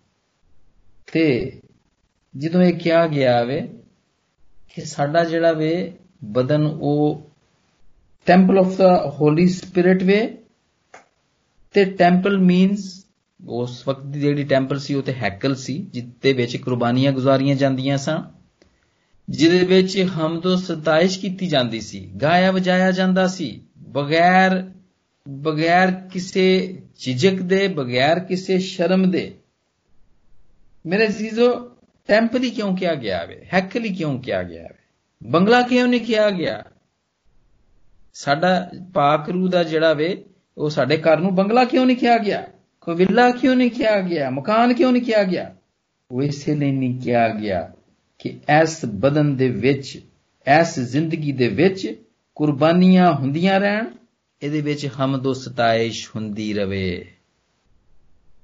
ਤੇ 1.13 1.59
ਜਦੋਂ 2.37 2.61
ਇਹ 2.61 2.73
ਕਿਹਾ 2.73 3.07
ਗਿਆ 3.07 3.43
ਵੇ 3.43 3.83
ਕਿ 4.75 4.81
ਸਾਡਾ 4.81 5.23
ਜਿਹੜਾ 5.23 5.51
ਵੇ 5.51 5.93
ਬਦਨ 6.23 6.65
ਉਹ 6.65 7.32
temple 8.25 8.57
of 8.57 8.77
the 8.77 9.13
Holy 9.19 9.47
Spirit 9.47 10.03
ਵੇ 10.03 10.37
ਤੇ 11.73 11.85
ਟੈਂਪਲ 11.85 12.37
ਮੀਨਸ 12.37 13.05
ਉਸ 13.47 13.87
ਵਕਤ 13.87 14.05
ਦੀ 14.05 14.19
ਜਿਹੜੀ 14.19 14.43
ਟੈਂਪਲ 14.43 14.79
ਸੀ, 14.79 14.93
ਉਹ 14.93 15.01
ਤੇ 15.01 15.13
ਹੈਕਲ 15.13 15.55
ਸੀ, 15.55 15.87
ਜਿੱਤੇ 15.93 16.33
ਵਿੱਚ 16.33 16.57
ਕੁਰਬਾਨੀਆਂ 16.57 17.11
ਗੁਜ਼ਾਰੀਆਂ 17.11 17.55
ਜਾਂਦੀਆਂ 17.55 17.97
ਸਨ, 17.97 18.23
ਜਿਹਦੇ 19.29 19.65
ਵਿੱਚ 19.65 20.07
ਹਮਦੋ 20.15 20.55
ਸਤਾਇਸ਼ 20.55 21.19
ਕੀਤੀ 21.19 21.47
ਜਾਂਦੀ 21.47 21.81
ਸੀ, 21.81 22.11
ਗਾਇਆ 22.21 22.51
ਵਜਾਇਆ 22.51 22.91
ਜਾਂਦਾ 22.91 23.27
ਸੀ, 23.27 23.61
ਬਗੈਰ 23.77 24.71
ਬਗੈਰ 25.29 25.91
ਕਿਸੇ 25.91 26.77
ਝਿਜਕ 26.99 27.41
ਦੇ, 27.41 27.67
ਬਗੈਰ 27.67 28.19
ਕਿਸੇ 28.19 28.59
ਸ਼ਰਮ 28.59 29.11
ਦੇ। 29.11 29.35
ਮੇਰੇ 30.85 31.07
ਅਜ਼ੀਜ਼ੋ 31.07 31.71
ਟੈਂਪਲ 32.07 32.43
ਹੀ 32.43 32.49
ਕਿਉਂ 32.49 32.77
ਕਿਹਾ 32.77 32.93
ਗਿਆ 32.93 33.23
ਵੇ? 33.23 33.47
ਹੈਕਲ 33.53 33.83
ਹੀ 33.83 33.93
ਕਿਉਂ 33.95 34.19
ਕਿਹਾ 34.19 34.43
ਗਿਆ 34.43 34.63
ਵੇ? 34.63 35.29
ਬੰਗਲਾ 35.29 35.61
ਕਿਉਂ 35.61 35.87
ਨਹੀਂ 35.87 36.01
ਕਿਹਾ 36.01 36.29
ਗਿਆ? 36.29 36.63
ਸਾਡਾ 38.13 38.71
ਪਾਕ 38.93 39.29
ਰੂ 39.29 39.47
ਦਾ 39.47 39.63
ਜਿਹੜਾ 39.63 39.93
ਵੇ, 39.93 40.25
ਉਹ 40.57 40.69
ਸਾਡੇ 40.69 40.97
ਘਰ 40.97 41.17
ਨੂੰ 41.17 41.35
ਬੰਗਲਾ 41.35 41.65
ਕਿਉਂ 41.65 41.85
ਨਹੀਂ 41.85 41.97
ਕਿਹਾ 41.97 42.17
ਗਿਆ? 42.17 42.47
ਕੋਈ 42.81 42.95
ਵਿਲਾ 42.95 43.31
ਕਿਉਂ 43.31 43.55
ਨਹੀਂ 43.55 43.71
ਕਿਹਾ 43.71 44.01
ਗਿਆ? 44.01 44.29
ਮਕਾਨ 44.29 44.73
ਕਿਉਂ 44.73 44.91
ਨਹੀਂ 44.91 45.03
ਕਿਹਾ 45.03 45.23
ਗਿਆ? 45.23 45.55
ਉਹ 46.11 46.23
ਇਸੇ 46.23 46.55
ਲਈ 46.55 46.71
ਨਹੀਂ 46.71 46.99
ਕਿਹਾ 46.99 47.29
ਗਿਆ 47.29 47.71
ਕਿ 48.19 48.29
ਇਸ 48.61 48.85
ਬਦਨ 48.85 49.35
ਦੇ 49.35 49.49
ਵਿੱਚ 49.49 50.01
ਇਸ 50.61 50.79
ਜ਼ਿੰਦਗੀ 50.79 51.31
ਦੇ 51.31 51.47
ਵਿੱਚ 51.47 52.03
ਕੁਰਬਾਨੀਆਂ 52.35 53.13
ਹੁੰਦੀਆਂ 53.13 53.59
ਰਹਿਣ, 53.59 53.85
ਇਹਦੇ 54.41 54.61
ਵਿੱਚ 54.61 54.89
ਹਮਦੋ 54.99 55.33
ਸਤਾਇਸ਼ 55.33 56.09
ਹੁੰਦੀ 56.15 56.53
ਰਵੇ। 56.53 57.11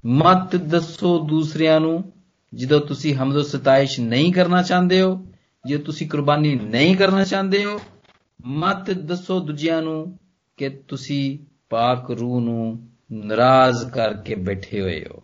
ਮਤ 0.05 0.55
ਦੱਸੋ 0.55 1.19
ਦੂਸਰਿਆਂ 1.19 1.79
ਨੂੰ, 1.79 2.11
ਜਦੋਂ 2.53 2.81
ਤੁਸੀਂ 2.81 3.15
ਹਮਦੋ 3.15 3.41
ਸਤਾਇਸ਼ 3.41 3.99
ਨਹੀਂ 3.99 4.33
ਕਰਨਾ 4.33 4.61
ਚਾਹੁੰਦੇ 4.61 5.01
ਹੋ, 5.01 5.25
ਜੇ 5.65 5.77
ਤੁਸੀਂ 5.77 6.09
ਕੁਰਬਾਨੀ 6.09 6.55
ਨਹੀਂ 6.55 6.95
ਕਰਨਾ 6.95 7.23
ਚਾਹੁੰਦੇ 7.23 7.65
ਹੋ 7.65 7.81
ਮਤ 8.45 8.91
ਦੱਸੋ 8.91 9.39
ਦੂਜਿਆਂ 9.39 9.81
ਨੂੰ 9.81 10.19
ਕਿ 10.57 10.69
ਤੁਸੀਂ 10.69 11.37
ਪਾਕ 11.69 12.11
ਰੂਹ 12.11 12.41
ਨੂੰ 12.41 12.89
ਨਾਰਾਜ਼ 13.11 13.91
ਕਰਕੇ 13.91 14.35
ਬੈਠੇ 14.35 14.81
ਹੋਏ 14.81 15.05
ਹੋ। 15.05 15.23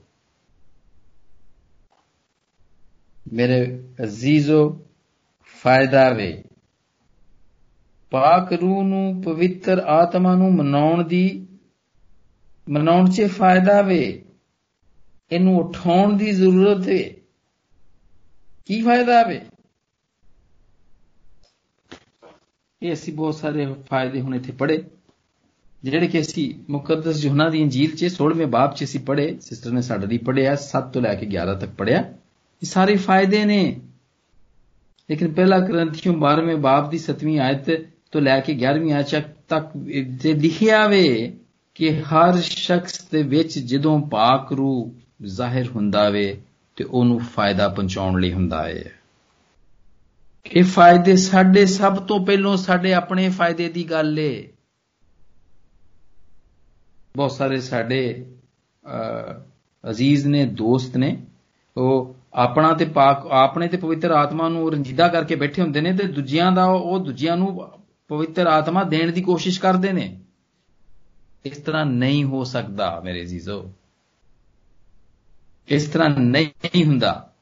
ਮੇਰੇ 3.33 3.83
ਅਜ਼ੀਜ਼ੋ 4.03 4.87
ਫਾਇਦਾ 5.63 6.09
ਵੇ 6.09 6.43
ਪਾਕ 8.11 8.53
ਰੂਹ 8.53 8.83
ਨੂੰ 8.83 9.21
ਪਵਿੱਤਰ 9.21 9.79
ਆਤਮਾ 9.79 10.35
ਨੂੰ 10.35 10.53
ਮਨਾਉਣ 10.53 11.03
ਦੀ, 11.03 11.47
ਮਨਾਉਣ 12.69 13.09
'ਚ 13.09 13.25
ਫਾਇਦਾ 13.25 13.81
ਵੇ 13.81 14.23
ਇਹਨੂੰ 15.31 15.57
ਉਠਾਉਣ 15.59 16.17
ਦੀ 16.17 16.31
ਜ਼ਰੂਰਤ 16.31 16.87
ਹੈ 16.87 17.09
ਕੀ 18.65 18.81
ਫਾਇਦਾ 18.81 19.23
ਵੇ 19.23 19.41
ਇਹ 22.81 22.93
ਅਸੀਂ 22.93 23.13
ਬਹੁਤ 23.13 23.35
ਸਾਰੇ 23.35 23.65
ਫਾਇਦੇ 23.89 24.21
ਹੁਣ 24.21 24.35
ਇੱਥੇ 24.35 24.51
ਪੜੇ 24.51 24.83
ਜਿਹੜੇ 25.83 26.07
ਕਿ 26.07 26.19
ਅਸੀਂ 26.21 26.53
ਮੁਕੱਦਸ 26.69 27.25
ਯੋਹਨਾ 27.25 27.49
ਦੀ 27.49 27.61
ਇੰਜੀਲ 27.61 27.95
'ਚ 27.95 28.05
16ਵੇਂ 28.05 28.47
ਬਾਬ 28.47 28.73
'ਚ 28.75 28.83
ਅਸੀਂ 28.83 28.99
ਪੜੇ 28.99 29.37
ਸਿਸਟਰ 29.41 29.71
ਨੇ 29.71 29.81
ਸਾਡੇ 29.81 30.07
ਲਈ 30.07 30.17
ਪੜਿਆ 30.17 30.55
7 30.65 30.89
ਤੋਂ 30.93 31.01
ਲੈ 31.01 31.13
ਕੇ 31.15 31.25
11 31.25 31.55
ਤੱਕ 31.59 31.69
ਪੜਿਆ 31.77 31.99
ਇਹ 32.61 32.65
ਸਾਰੇ 32.65 32.95
ਫਾਇਦੇ 32.95 33.45
ਨੇ। 33.45 33.59
ਲੇਕਿਨ 35.09 35.31
ਪਹਿਲਾ 35.33 35.59
ਗ੍ਰੰਥੀਓ 35.59 36.13
12ਵੇਂ 36.13 36.55
ਬਾਬ 36.57 36.89
ਦੀ 36.89 36.99
7ਵੀਂ 37.11 37.39
ਆਇਤ 37.39 37.69
ਤੋਂ 38.11 38.21
ਲੈ 38.21 38.39
ਕੇ 38.39 38.53
11ਵੀਂ 38.53 38.93
ਆਇਤ 38.93 39.15
ਤੱਕ 39.47 39.71
ਤੇ 40.21 40.33
ਲਿਖਿਆ 40.33 40.87
ਵੇ 40.87 41.33
ਕਿ 41.75 41.89
ਹਰ 42.01 42.37
ਸ਼ਖਸ 42.41 43.01
ਦੇ 43.11 43.23
ਵਿੱਚ 43.23 43.59
ਜਦੋਂ 43.59 43.99
ਪਾਕ 44.09 44.53
ਰੂ 44.53 44.95
ਜ਼ਾਹਿਰ 45.25 45.67
ਹੁੰਦਾ 45.67 46.09
ਵੇ, 46.09 46.41
ਤੇ 46.77 46.83
ਉਹਨੂੰ 46.83 47.19
ਫਾਇਦਾ 47.19 47.67
ਪਹੁੰਚਾਉਣ 47.69 48.21
ਲਈ 48.21 48.33
ਹੁੰਦਾ 48.33 48.63
ਹੈ 48.67 48.91
ਇਹ 50.51 50.63
ਫਾਇਦੇ 50.63 51.15
ਸਾਡੇ 51.15 51.65
ਸਭ 51.65 51.95
ਤੋਂ 51.95 52.25
ਪਹਿਲਾਂ 52.25 52.57
ਸਾਡੇ 52.57 52.93
ਆਪਣੇ 52.93 53.29
ਫਾਇਦੇ 53.29 53.69
ਦੀ 53.69 53.89
ਗੱਲ 53.89 54.19
ਏ। 54.19 54.53
ਬਹੁਤ 57.15 57.31
ਸਾਰੇ 57.31 57.61
ਸਾਡੇ 57.61 58.25
ਅਜ਼ੀਜ਼ 59.89 60.27
ਨੇ, 60.27 60.45
ਦੋਸਤ 60.45 60.97
ਨੇ, 60.97 61.25
ਉਹ 61.77 62.15
ਆਪਣਾ 62.33 62.73
ਤੇ 62.73 62.85
ਪਾਕ, 62.85 63.27
ਆਪਣੇ 63.31 63.67
ਤੇ 63.67 63.77
ਪਵਿੱਤਰ 63.77 64.11
ਆਤਮਾ 64.11 64.49
ਨੂੰ 64.49 64.71
ਰੰਜੀਦਾ 64.71 65.07
ਕਰਕੇ 65.07 65.35
ਬੈਠੇ 65.35 65.61
ਹੁੰਦੇ 65.61 65.81
ਨੇ 65.81 65.93
ਤੇ 65.93 66.07
ਦੂਜਿਆਂ 66.07 66.51
ਦਾ 66.51 66.65
ਉਹ 66.65 66.99
ਦੂਜਿਆਂ 66.99 67.37
ਨੂੰ 67.37 67.69
ਪਵਿੱਤਰ 68.07 68.47
ਆਤਮਾ 68.47 68.83
ਦੇਣ 68.83 69.11
ਦੀ 69.11 69.21
ਕੋਸ਼ਿਸ਼ 69.21 69.59
ਕਰਦੇ 69.59 69.93
ਨੇ। 69.93 70.19
ਇਸ 71.45 71.57
ਤਰ੍ਹਾਂ 71.57 71.85
ਨਹੀਂ 71.85 72.23
ਹੋ 72.23 72.43
ਸਕਦਾ 72.43 72.99
ਮੇਰੇ 72.99 73.21
ਅਜ਼ੀਜ਼ੋ। 73.21 73.73
ਇਸ 75.67 75.89
ਤਰ੍ਹਾਂ 75.89 76.09
ਨਹੀਂ 76.09 76.85
ਹੁੰਦਾ। 76.85 77.34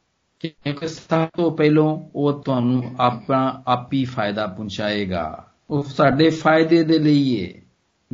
ਕਿਉਂਕਿ 0.50 0.88
ਸਭ 0.88 1.28
ਤੋਂ 1.38 1.58
ਪਹਿਲਾਂ 1.58 2.10
ਉਹ 2.16 2.44
ਤੁਹਾਨੂੰ 2.44 2.96
ਆਪਣਾ 3.00 3.64
ਆਪੀ 3.68 4.06
ਫਾਇਦਾ 4.06 4.48
ਪਹੁੰਚਾਏਗਾ। 4.48 5.52
ਉਹ 5.70 5.84
ਸਾਡੇ 5.84 6.30
ਫਾਇਦੇ 6.30 6.84
ਦੇ 6.84 7.00
ਲਈ 7.00 7.44
ਹੈ 7.44 7.62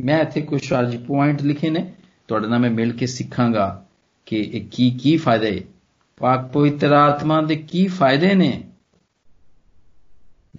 ਮੈਂ 0.00 0.20
ਇੱਥੇ 0.20 0.40
ਕੁਝ 0.40 0.72
ਅੱਜ 0.80 0.96
ਪੁਆਇੰਟ 0.96 1.42
ਲਿਖੇ 1.42 1.70
ਨੇ। 1.70 1.92
ਤੁਹਾਡੇ 2.28 2.46
ਨਾਲ 2.46 2.58
ਮੈਂ 2.58 2.70
ਮਿਲ 2.70 2.92
ਕੇ 2.92 3.06
ਸਿੱਖਾਂਗਾ 3.06 3.86
ਕਿ 4.26 4.36
ਇਹ 4.36 4.68
ਕੀ 4.72 4.90
ਕੀ 4.90 5.16
ਫਾਇਦੇ। 5.16 5.64
ਪਾਕ 6.16 6.52
ਪਵਿੱਤਰ 6.52 6.92
ਆਤਮਾ 6.92 7.42
ਦੇ 7.42 7.56
ਕੀ 7.56 7.86
ਫਾਇਦੇ 7.86 8.34
ਨੇ? 8.34 8.64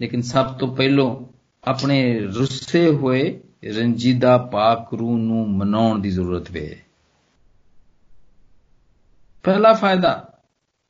ਲੇਕਿਨ 0.01 0.21
ਸਭ 0.21 0.53
ਤੋਂ 0.53 0.75
ਪਹਿਲਾਂ 0.75 1.15
ਆਪਣੇ 1.63 2.19
ਰੁੱਸੇ 2.19 2.89
ਹੋਏ 2.89 3.39
ਰੰਜੀਦਾ 3.65 4.37
ਪਾਕ 4.37 4.93
ਰੂਹ 4.93 5.17
ਨੂੰ 5.17 5.49
ਮਨਾਉਣ 5.49 5.99
ਦੀ 5.99 6.09
ਜ਼ਰੂਰਤ 6.09 6.51
ਵੇ। 6.51 6.81
ਪਹਿਲਾ 9.43 9.73
ਫਾਇਦਾ 9.73 10.30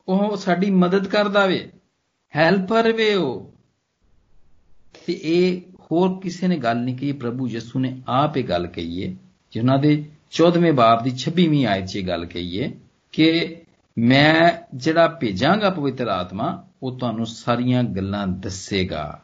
ਉਹ 0.08 0.38
ਸਾਡੀ 0.38 0.72
ਮਦਦ 0.72 1.08
ਕਰਦਾ 1.08 1.46
ਵੇ 1.46 1.72
ਹੈਲਪਰ 2.36 2.94
ਵੇ 2.94 3.14
ਉਹ। 3.14 3.54
ਤੇ 5.08 5.20
ਇਹ 5.24 5.62
ਹੋਰ 5.80 6.20
ਕਿਸੇ 6.20 6.48
ਨੇ 6.48 6.58
ਗੱਲ 6.58 6.78
ਨਹੀਂ 6.78 6.98
ਕਹੀ, 6.98 7.12
ਪ੍ਰਭੂ 7.12 7.48
ਯਿਸੂ 7.48 7.80
ਨੇ 7.80 8.02
ਆਪ 8.08 8.38
ਇਹ 8.38 8.44
ਗੱਲ 8.44 8.68
ਕਹੀ 8.68 9.08
ਹੈ 9.08 9.16
ਜਿਨ੍ਹਾਂ 9.52 9.80
ਦੇ 9.80 10.06
14ਵੇਂ 10.32 10.74
ਬਾਬ 10.74 11.04
ਦੀ 11.04 11.12
26ਵੀਂ 11.12 11.66
ਆਇਤ 11.66 11.86
'ਚ 11.86 11.96
ਇਹ 11.96 12.08
ਗੱਲ 12.08 12.26
ਕਹੀ 12.26 12.62
ਹੈ 12.62 12.72
ਕਿ 13.12 13.58
ਮੈਂ 13.98 14.52
ਜਿਹੜਾ 14.76 15.08
ਭੇਜਾਂਗਾ 15.08 15.70
ਪਵਿੱਤਰ 15.70 16.08
ਆਤਮਾ, 16.08 16.68
ਉਹ 16.84 16.98
ਤੁਹਾਨੂੰ 16.98 17.26
ਸਾਰੀਆਂ 17.26 17.84
ਗੱਲਾਂ 17.84 18.28
ਦੱਸੇਗਾ। 18.28 19.22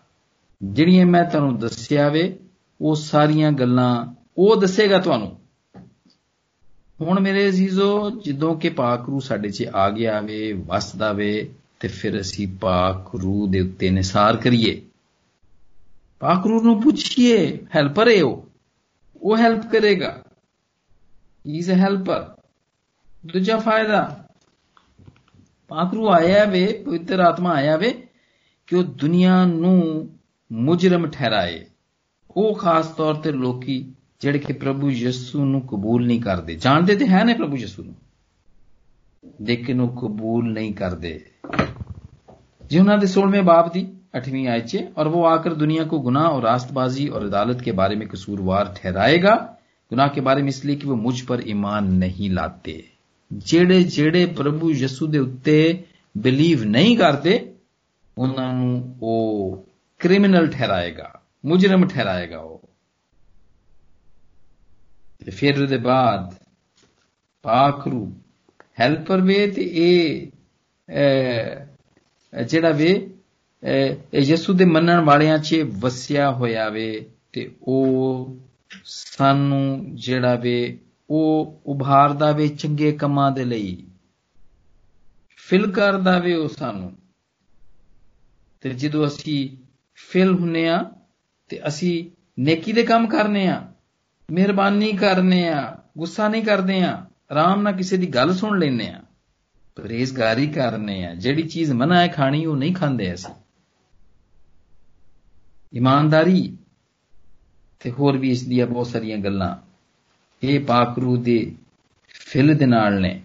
ਜਿਹੜੀਆਂ 0.63 1.05
ਮੈਂ 1.05 1.24
ਤੁਹਾਨੂੰ 1.24 1.57
ਦੱਸਿਆ 1.57 2.10
ਵੇ, 2.10 2.39
ਉਹ 2.81 2.96
ਸਾਰੀਆਂ 2.96 3.51
ਗੱਲਾਂ 3.51 4.13
ਉਹ 4.38 4.62
ਦੱਸੇਗਾ 4.62 5.00
ਤੁਹਾਨੂੰ। 5.00 5.47
ਹੁਣ 7.01 7.20
ਮੇਰੇ 7.20 7.50
ਅਜ਼ੀਜ਼ੋ, 7.50 8.12
ਜਦੋਂ 8.22 8.56
ਕਿ 8.56 8.70
ਪਾਕ 8.70 9.10
ਰੂ 9.10 9.20
ਸਾਡੇ 9.20 9.50
'ਚ 9.50 9.66
ਆ 9.75 9.89
ਗਿਆ 9.89 10.22
ਵੇ, 10.22 10.54
ਵਸਦਾ 10.54 11.12
ਵੇ, 11.12 11.54
ਤੇ 11.80 11.88
ਫਿਰ 11.88 12.22
ਅਸੀਂ 12.22 12.48
ਪਾਕ 12.48 13.16
ਰੂ 13.16 13.48
ਦੇ 13.48 13.60
ਉੱਤੇ 13.60 13.89
ਨਿਸਾਰ 13.89 14.38
ਕਰੀਏ। 14.38 14.82
ਪਾਕ 16.20 16.46
ਰੂ 16.48 16.62
ਨੂੰ 16.62 16.82
ਪੁੱਛੀਏ, 16.82 17.60
ਹੈਲਪਰ 17.75 18.08
ਹੈ 18.08 18.24
ਉਹ? 18.24 18.48
ਉਹ 19.22 19.38
ਹੈਲਪ 19.38 19.72
ਕਰੇਗਾ। 19.72 20.24
ਹੀ 21.48 21.58
ਇਜ਼ 21.58 21.72
ਅ 21.72 21.74
ਹੈਲਪਰ 21.74 22.36
ਦੂਜਾ 23.25 23.58
ਫਾਇਦਾ, 23.58 24.27
ਪਾਕ 25.68 25.94
ਰੂ 25.94 26.10
ਆਇਆ 26.10 26.46
ਵੇ, 26.46 26.84
ਪਵਿੱਤਰ 26.86 27.20
ਆਤਮਾ 27.20 27.51
ਆਇਆ 27.51 27.77
ਵੇ, 27.77 28.08
ਕਿ 28.68 28.75
ਉਹ 28.75 28.84
ਦੁਨੀਆ 28.84 29.46
ਨੂੰ 29.46 30.10
ਮੁਜਰਮ 30.51 31.08
ਠਹਿਰਾਏ। 31.08 31.66
ਉਹ 32.32 32.56
ਖਾਸ 32.56 32.88
ਤੌਰ 32.88 33.16
ਤੇ 33.16 33.32
ਲੋਕੀ 33.32 33.94
ਜਿਹੜੇ 34.21 34.38
ਕਿ 34.38 34.52
ਪ੍ਰਭੂ 34.52 34.90
ਯਿਸੂ 34.90 35.44
ਨੂੰ 35.44 35.61
ਕਬੂਲ 35.61 36.06
ਨਹੀਂ 36.06 36.21
ਕਰਦੇ 36.21 36.54
ਜਾਣਦੇ 36.56 36.97
ਤੇ 36.97 37.06
ਹੈ 37.06 37.25
ਨੇ 37.25 37.35
ਪ੍ਰਭੂ 37.35 37.56
ਯਿਸੂ 37.56 37.82
ਨੂੰ 37.82 37.94
ਲੇਕਿਨ 39.42 39.80
ਉਹ 39.80 39.88
ਕਬੂਲ 40.00 40.52
ਨਹੀਂ 40.52 40.73
ਕਰਦੇ 40.75 41.18
ਜੀ 42.71 42.78
ਉਹਨਾਂ 42.78 42.99
ਦੇ 42.99 43.06
16ਵੇਂ 43.09 43.42
ਬਾਪ 43.42 43.73
ਦੀ 43.73 43.87
8वीं 44.16 44.47
आयत 44.47 44.66
से 44.68 44.80
और 44.97 45.09
वो 45.09 45.23
आकर 45.25 45.54
दुनिया 45.54 45.85
को 45.85 45.99
गुनाह 46.00 46.25
और 46.28 46.42
रास्तबाजी 46.42 47.06
और 47.09 47.23
अदालत 47.25 47.61
के 47.61 47.73
बारे 47.73 47.94
में 47.97 48.06
कसूरवार 48.09 48.73
ठहराएगा 48.76 49.35
गुनाह 49.90 50.09
के 50.09 50.21
बारे 50.21 50.42
में 50.42 50.49
इसलिए 50.49 50.76
कि 50.76 50.87
वो 50.87 50.97
मुझ 50.99 51.21
पर 51.23 51.42
ईमान 51.49 51.92
नहीं 51.99 52.30
लाते 52.30 52.80
ਜਿਹੜੇ 53.30 53.82
ਜਿਹੜੇ 53.85 54.25
ਪ੍ਰਭੂ 54.37 54.71
ਯਿਸੂ 54.71 55.06
ਦੇ 55.06 55.18
ਉੱਤੇ 55.18 55.85
ਬਿਲੀਵ 56.14 56.64
ਨਹੀਂ 56.64 56.97
ਕਰਦੇ 56.97 57.38
ਉਹਨਾਂ 58.16 58.52
ਨੂੰ 58.52 58.97
ਉਹ 59.02 59.64
ਕ੍ਰਿਮੀਨਲ 60.00 60.47
ਠਹਿਰਾਏਗਾ 60.47 61.09
ਮੁਜਰਮ 61.47 61.87
ਠਹਿਰਾਏਗਾ 61.87 62.38
ਉਹ 62.38 62.61
ਤੇ 65.27 65.31
ਫਿਰ 65.31 65.62
ਉਹਦੇ 65.62 65.77
ਬਾਅਦ 65.77 66.36
ਪਾਖਰੂ 67.41 68.13
ਹੈਲਪਰ 68.79 69.22
ਵੇ 69.22 69.48
ਤੇ 69.51 69.62
ਇਹ 69.62 70.27
ਜਿਹੜਾ 72.34 72.69
ਵੇ 72.72 72.89
ਇਹ 73.63 74.22
ਯਿਸੂ 74.22 74.53
ਦੇ 74.53 74.65
ਮੰਨਣ 74.65 75.00
ਵਾਲਿਆਂ 75.00 75.38
'ਚ 75.38 75.55
ਵਸਿਆ 75.79 76.31
ਹੋਇਆ 76.31 76.69
ਵੇ 76.69 76.88
ਤੇ 77.34 77.50
ਉਹ 77.63 78.38
ਸਾਨੂੰ 78.86 79.96
ਜਿਹੜਾ 79.96 80.36
ਵੇ, 80.36 80.77
ਉਹ 81.10 81.62
ਉਭਾਰਦਾ 81.65 82.31
ਵੇ 82.31 82.48
ਚੰਗੇ 82.48 82.91
ਕੰਮਾਂ 82.91 83.31
ਦੇ 83.31 83.46
ਲਈ 83.46 83.86
ਫਿਲ 85.38 85.72
ਕਰਦਾ 85.72 86.17
ਵੇ 86.19 86.34
ਉਹ 86.34 86.48
ਸਾਨੂੰ। 86.50 86.91
ਤੇ 88.62 88.69
ਜਦੋਂ 88.69 89.07
ਅਸੀਂ 89.07 89.57
ਫਿਲ 89.93 90.34
ਹੁੰਨੇ 90.34 90.67
ਆ 90.69 90.84
ਤੇ 91.50 91.67
ਅਸੀਂ 91.67 91.96
ਨੇਕੀ 92.41 92.72
ਦੇ 92.74 92.84
ਕੰਮ 92.84 93.07
ਕਰਨੇ 93.07 93.48
ਆ 93.48 93.65
ਮਿਹਰਬਾਨੀ 94.31 94.93
ਕਰਨੇ 94.93 95.48
ਆ, 95.48 95.77
ਗੁੱਸਾ 95.98 96.27
ਨਹੀਂ 96.27 96.43
ਕਰਦੇ 96.43 96.81
ਆ, 96.81 97.05
ਆਰਾਮ 97.31 97.62
ਨਾਲ 97.62 97.74
ਕਿਸੇ 97.74 97.98
ਦੀ 97.98 98.07
ਗੱਲ 98.07 98.34
ਸੁਣ 98.34 98.60
ਲੈਨੇ 98.60 98.88
ਆ। 98.88 99.01
ਪਰਹੇਜ਼ਗਾਰੀ 99.75 100.48
ਕਰਨੇ 100.48 101.05
ਆ, 101.05 101.15
ਜਿਹੜੀ 101.15 101.43
ਚੀਜ਼ 101.43 101.72
ਮਨਾ 101.72 102.00
ਹੈ 102.00 102.07
ਖਾਣੀ, 102.07 102.46
ਉਹ 102.46 102.57
ਨਹੀਂ 102.57 102.75
ਖਾਂਦੇ 102.75 103.13
ਅਸੀਂ। 103.13 103.34
ਇਮਾਨਦਾਰੀ 105.74 106.57
ਤੇ 107.79 107.91
ਹੋਰ 107.91 108.17
ਵੀ 108.17 108.31
ਇਸ 108.31 108.48
ਦੀਆਂ 108.48 108.67
ਬਹੁਤ 108.67 108.88
ਸਾਰੀਆਂ 108.88 109.17
ਗੱਲਾਂ, 109.17 109.55
ਇਹ 110.43 110.60
ਪਾਕਰੂ 110.60 111.17
ਦੇ 111.17 111.55
ਫਿਲ 112.10 112.57
ਦੇ 112.57 112.65
ਨਾਲ 112.65 113.01
ਨੇ। 113.01 113.22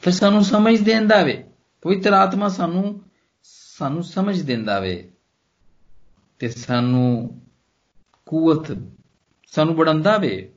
ਫਿਰ 0.00 0.12
ਸਾਨੂੰ 0.12 0.44
ਸਮਝ 0.44 0.80
ਦਿੰਦਾ 0.80 1.22
ਵੇ, 1.22 1.44
ਪਵਿੱਤਰ 1.82 2.12
ਆਤਮਾ 2.12 2.48
ਸਾਨੂੰ 2.48 3.00
ਸਾਨੂੰ 3.42 4.04
ਸਮਝ 4.04 4.42
ਦਿੰਦਾ 4.42 4.78
ਵੇ। 4.80 5.10
ਤੇ 6.38 6.48
ਸਾਨੂੰ 6.48 7.40
ਕੂਵਤ 8.27 8.71
ਸਾਨੂੰ 9.53 9.75
ਬੜਾਉਂਦਾ 9.75 10.17
ਵੇ 10.17 10.49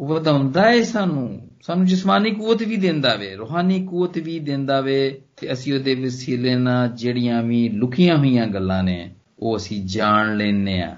ਉਹ 0.00 0.06
ਵਧਾਉਂਦਾ 0.06 0.70
ਏ 0.70 0.82
ਸਾਨੂੰ 0.82 1.28
ਸਾਨੂੰ 1.62 1.86
ਜਿਸਮਾਨੀ 1.86 2.30
ਕੂਵਤ 2.30 2.62
ਵੀ 2.62 2.76
ਦਿੰਦਾ 2.76 3.14
ਵੇ 3.16 3.34
ਰੂਹਾਨੀ 3.36 3.86
ਕੂਵਤ 3.86 4.18
ਵੀ 4.18 4.38
ਦਿੰਦਾ 4.38 4.80
ਵੇ 4.80 4.98
ਤੇ 5.36 5.52
ਅਸੀਂ 5.52 5.74
ਉਹਦੇ 5.74 5.94
ਵਸੀਲੇ 5.94 6.54
ਨਾਲ 6.54 6.88
ਜਿਹੜੀਆਂ 6.88 7.42
ਵੀ 7.42 7.68
ਲੁਕੀਆਂ 7.68 8.16
ਹੋਈਆਂ 8.16 8.46
ਗੱਲਾਂ 8.46 8.82
ਨੇ 8.82 8.98
ਉਹ 9.38 9.56
ਅਸੀਂ 9.56 9.84
ਜਾਣ 9.86 10.36
ਲੈਨੇ 10.36 10.80
ਆ 10.82 10.96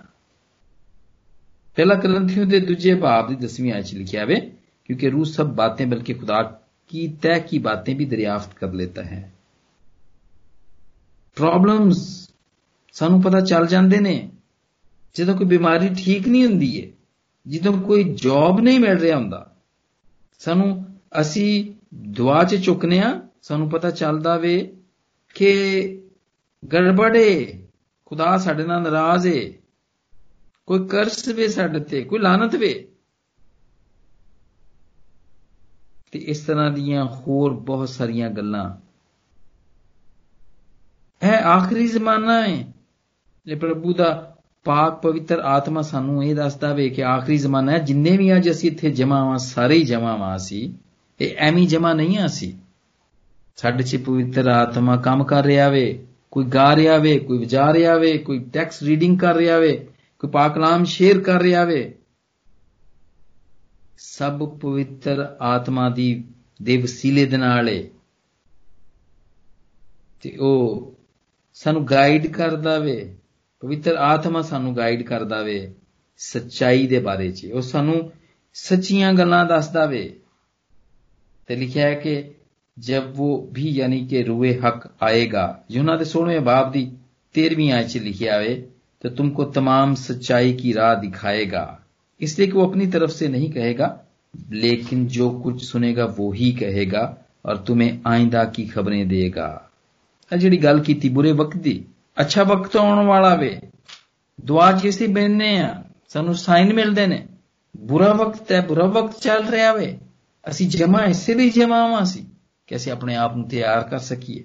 ਪਹਿਲਾ 1.76 1.94
ਕਰੰਥੀਓ 1.94 2.44
ਦੇ 2.44 2.61
ਦੂਜੇ 2.61 2.94
ਬਾਬ 2.94 3.28
ਦੀ 3.28 3.47
10ਵੀਂ 3.47 3.73
ਆਇਤ 3.73 3.87
'ਚ 3.87 3.94
ਲਿਖਿਆ 3.94 4.25
ਵੇ 4.25 4.40
ਕਿਉਂਕਿ 4.88 5.11
रूह 5.11 5.25
सब 5.26 5.54
बातें 5.54 5.90
बल्कि 5.90 6.14
खुदा 6.14 6.38
की 6.90 7.02
तय 7.23 7.38
की 7.40 7.59
बातें 7.59 7.94
भी 7.97 8.06
दरियाफ्त 8.06 8.56
कर 8.59 8.73
लेता 8.73 9.02
है 9.02 9.21
ਪ੍ਰੋਬਲਮਸ 11.37 12.00
ਸਾਨੂੰ 12.94 13.21
ਪਤਾ 13.23 13.40
ਚੱਲ 13.40 13.66
ਜਾਂਦੇ 13.66 14.00
ਨੇ 14.00 14.14
ਜਦੋਂ 15.17 15.36
ਕੋਈ 15.36 15.45
ਬਿਮਾਰੀ 15.45 15.89
ਠੀਕ 15.89 16.27
ਨਹੀਂ 16.27 16.45
ਹੁੰਦੀ 16.45 16.77
ਏ, 16.77 16.93
ਜਦੋਂ 17.47 17.81
ਕੋਈ 17.81 18.03
ਜੌਬ 18.03 18.59
ਨਹੀਂ 18.59 18.79
ਮਿਲ 18.79 18.97
ਰਿਹਾ 18.97 19.17
ਹੁੰਦਾ, 19.17 19.55
ਸਾਨੂੰ 20.39 20.86
ਅਸੀਂ 21.21 21.74
ਦੁਆ 21.93 22.43
'ਚ 22.43 22.63
ਝੁਕਨੇ 22.63 23.00
ਆ 23.00 23.21
ਸਾਨੂੰ 23.41 23.69
ਪਤਾ 23.69 23.91
ਚੱਲਦਾ 23.91 24.38
ਵੇ 24.38 24.77
ਕਿ 25.33 26.01
ਗੜਬੜੇ 26.74 27.63
ਖੁਦਾ 28.05 28.38
ਸਾਡੇ 28.38 28.63
ਨਾਲ 28.63 28.81
ਨਾਰਾਜ਼ 28.81 29.27
ਏ, 29.27 29.57
ਕੋਈ 30.65 30.88
ਕਰਸ 30.88 31.27
ਵੇ 31.27 31.47
ਸਾਡੇ 31.47 31.79
ਤੇ, 31.79 32.03
ਕੋਈ 32.03 32.19
ਲਾਨਤ 32.19 32.55
ਵੇ। 32.55 32.88
ਤੇ 36.12 36.19
ਇਸ 36.19 36.39
ਤਰ੍ਹਾਂ 36.39 36.71
ਦੀਆਂ 36.71 37.05
ਹੋਰ 37.05 37.53
ਬਹੁਤ 37.53 37.89
ਸਾਰੀਆਂ 37.89 38.29
ਗੱਲਾਂ। 38.29 38.75
ਇਹ 41.25 41.31
ਆਖਰੀ 41.31 41.88
ਜ਼ਮਾਨਾ 41.88 42.47
ਹੈ 42.47 42.74
ਜੇ 43.45 43.55
ਪ੍ਰਭੂ 43.55 43.93
ਦਾ 43.93 44.26
ਪਾਕ 44.67 45.01
ਪਵਿੱਤਰ 45.01 45.39
ਆਤਮਾ 45.39 45.81
ਸਾਨੂੰ 45.81 46.24
ਇਹ 46.24 46.36
ਦੱਸਦਾ 46.36 46.74
ਵੇ 46.74 46.89
ਕਿ 46.89 47.03
ਆਖਰੀ 47.03 47.38
ਜ਼ਮਾਨਾ 47.38 47.71
ਹੈ, 47.71 47.77
ਜਿੰਨੇ 47.77 48.17
ਵੀ 48.17 48.36
ਅੱਜ 48.36 48.50
ਅਸੀਂ 48.50 48.71
ਇੱਥੇ 48.71 48.91
ਜਮਾ 48.91 49.21
ਆਵਾਂ 49.21 49.38
ਸਾਰੇ 49.38 49.75
ਹੀ 49.75 49.83
ਜਮਾ 49.83 50.13
ਆਵਾਂ 50.13 50.36
ਅਸੀਂ। 50.36 50.74
ਇਹ 51.21 51.36
ਐਵੇਂ 51.38 51.67
ਜਮਾ 51.67 51.93
ਨਹੀਂ 51.93 52.17
ਆ 52.17 52.25
ਅਸੀਂ। 52.25 52.53
ਸਾਡੇ 53.55 53.83
'ਚ 53.83 53.95
ਪਵਿੱਤਰ 53.95 54.47
ਆਤਮਾ 54.47 54.97
ਕੰਮ 54.97 55.24
ਕਰ 55.24 55.45
ਰਿਹਾ 55.45 55.69
ਵੇ, 55.69 56.05
ਕੋਈ 56.31 56.45
ਗਾ 56.45 56.75
ਰਿਹਾ 56.75 56.97
ਵੇ, 56.97 57.19
ਕੋਈ 57.19 57.38
ਵਜਾ 57.38 57.74
ਰਿਹਾ 57.74 57.97
ਵੇ, 57.97 58.17
ਕੋਈ 58.17 58.39
ਟੈਕਸਟ 58.39 58.83
ਰੀਡਿੰਗ 58.83 59.19
ਕਰ 59.19 59.36
ਰਿਹਾ 59.36 59.59
ਵੇ, 59.59 59.88
ਕੋਈ 60.19 60.29
ਪਾਕ 60.29 60.55
ਕਲਾਮ 60.55 60.83
ਸ਼ੇਅਰ 60.83 61.19
ਕਰ 61.19 61.41
ਰਿਹਾ 61.41 61.63
ਵੇ। 61.63 61.95
ਸਭ 63.97 64.50
ਪਵਿੱਤਰ 64.50 65.36
ਆਤਮਾ 65.41 65.89
ਦੀ 65.89 66.24
ਦੇ 66.62 66.77
ਵਸੀਲੇ 66.77 67.25
ਦੇ 67.25 67.38
ਨਾਲ 67.38 67.69
ਏ। 67.69 67.89
ਤੇ 70.21 70.38
ਉਹ 70.38 70.93
ਸਾਨੂੰ 71.53 71.88
ਗਾਈਡ 71.88 72.27
ਕਰਦਾ 72.27 72.79
ਵੇ। 72.79 73.16
ਪਵਿੱਤਰ 73.62 73.97
ਆਤਮਾ 74.00 74.42
ਸਾਨੂੰ 74.42 74.76
ਗਾਈਡ 74.76 75.02
ਕਰਦਾ 75.02 75.42
ਵੇ 75.42 75.59
ਸੱਚਾਈ 76.21 76.87
ਦੇ 76.87 76.99
ਬਾਰੇ 76.99 77.30
'ਚ 77.30 77.47
ਉਹ 77.47 77.62
ਸਾਨੂੰ 77.62 78.11
ਸੱਚੀਆਂ 78.56 79.12
ਗੱਲਾਂ 79.12 79.44
ਦੱਸਦਾ 79.44 79.87
ਵੇ 79.87 80.02
ਤੇ 81.49 81.56
ਲਿਖਿਆ 81.56 81.87
ਹੈ 81.87 81.94
ਕਿ 81.94 82.23
ਜਬ 82.76 83.21
ਉਹ 83.21 83.49
ਵੀ 83.52 83.68
ਯਾਨੀ 83.68 84.06
ਕਿ 84.06 84.23
ਰੂਏ 84.23 84.52
ਹਕ 84.59 84.88
ਆਏਗਾ 85.02 85.47
ਯੂਨਾ 85.71 85.97
ਦੇ 85.97 86.04
16ਵੇਂ 86.11 86.40
ਬਾਬ 86.40 86.73
ਦੀ 86.73 86.85
13ਵੀਂ 87.35 87.73
ਆਇਤ 87.73 87.88
'ਚ 87.88 87.99
ਲਿਖਿਆ 87.99 88.40
ਹੈ 88.40 88.54
तो 89.04 89.11
तुमको 89.11 89.44
तमाम 89.52 89.94
सच्चाई 89.94 90.52
की 90.52 90.73
राह 90.73 90.94
दिखाएगा 90.94 91.64
इसलिए 92.21 92.47
कि 92.47 92.52
वो 92.52 92.66
अपनी 92.66 92.87
तरफ 92.87 93.11
से 93.11 93.28
नहीं 93.28 93.50
कहेगा 93.52 93.88
लेकिन 94.54 95.06
जो 95.09 95.30
कुछ 95.38 95.64
सुनेगा 95.64 96.04
वो 96.18 96.30
ही 96.32 96.52
कहेगा 96.52 97.02
और 97.44 97.56
तुम्हें 97.66 98.00
आइंदा 98.06 98.44
की 98.52 98.66
खबरें 98.68 99.06
देगा 99.09 99.50
ਜਿਹੜੀ 100.32 100.56
ਗੱਲ 100.56 100.78
ਕੀਤੀ 100.80 101.09
ਬੁਰੇ 101.09 101.32
ਵਕਤ 101.32 101.56
ਦੀ 101.56 101.73
ਅੱਛਾ 102.21 102.43
ਵਕਤ 102.43 102.77
ਆਉਣ 102.77 103.05
ਵਾਲਾ 103.05 103.36
ਵੇ। 103.36 103.59
ਦੁਆ 104.41 104.71
ਜਿਸੀ 104.71 105.07
ਬੈਠਨੇ 105.07 105.59
ਆ, 105.59 105.83
ਸਾਨੂੰ 106.09 106.36
ਸਾਈਨ 106.36 106.74
ਮਿਲਦੇ 106.74 107.07
ਨੇ। 107.07 107.27
ਬੁਰਾ 107.77 108.13
ਵਕਤ 108.13 108.51
ਹੈ, 108.51 108.62
ਬੁਰਾ 108.62 108.86
ਵਕਤ 108.86 109.19
ਚੱਲ 109.19 109.47
ਰਿਹਾ 109.47 109.74
ਵੇ। 109.74 109.97
ਅਸੀਂ 110.50 110.69
ਜਮਾ 110.69 111.03
ਇਸੇ 111.03 111.33
ਲਈ 111.33 111.50
ਜਮਾ 111.50 111.83
ਆਵਾਂ 111.83 112.05
ਸੀ 112.05 112.25
ਕਿ 112.67 112.75
ਅਸੀਂ 112.75 112.91
ਆਪਣੇ 112.91 113.15
ਆਪ 113.15 113.36
ਨੂੰ 113.36 113.47
ਤਿਆਰ 113.47 113.83
ਕਰ 113.83 113.97
ਸਕੀਏ। 113.97 114.43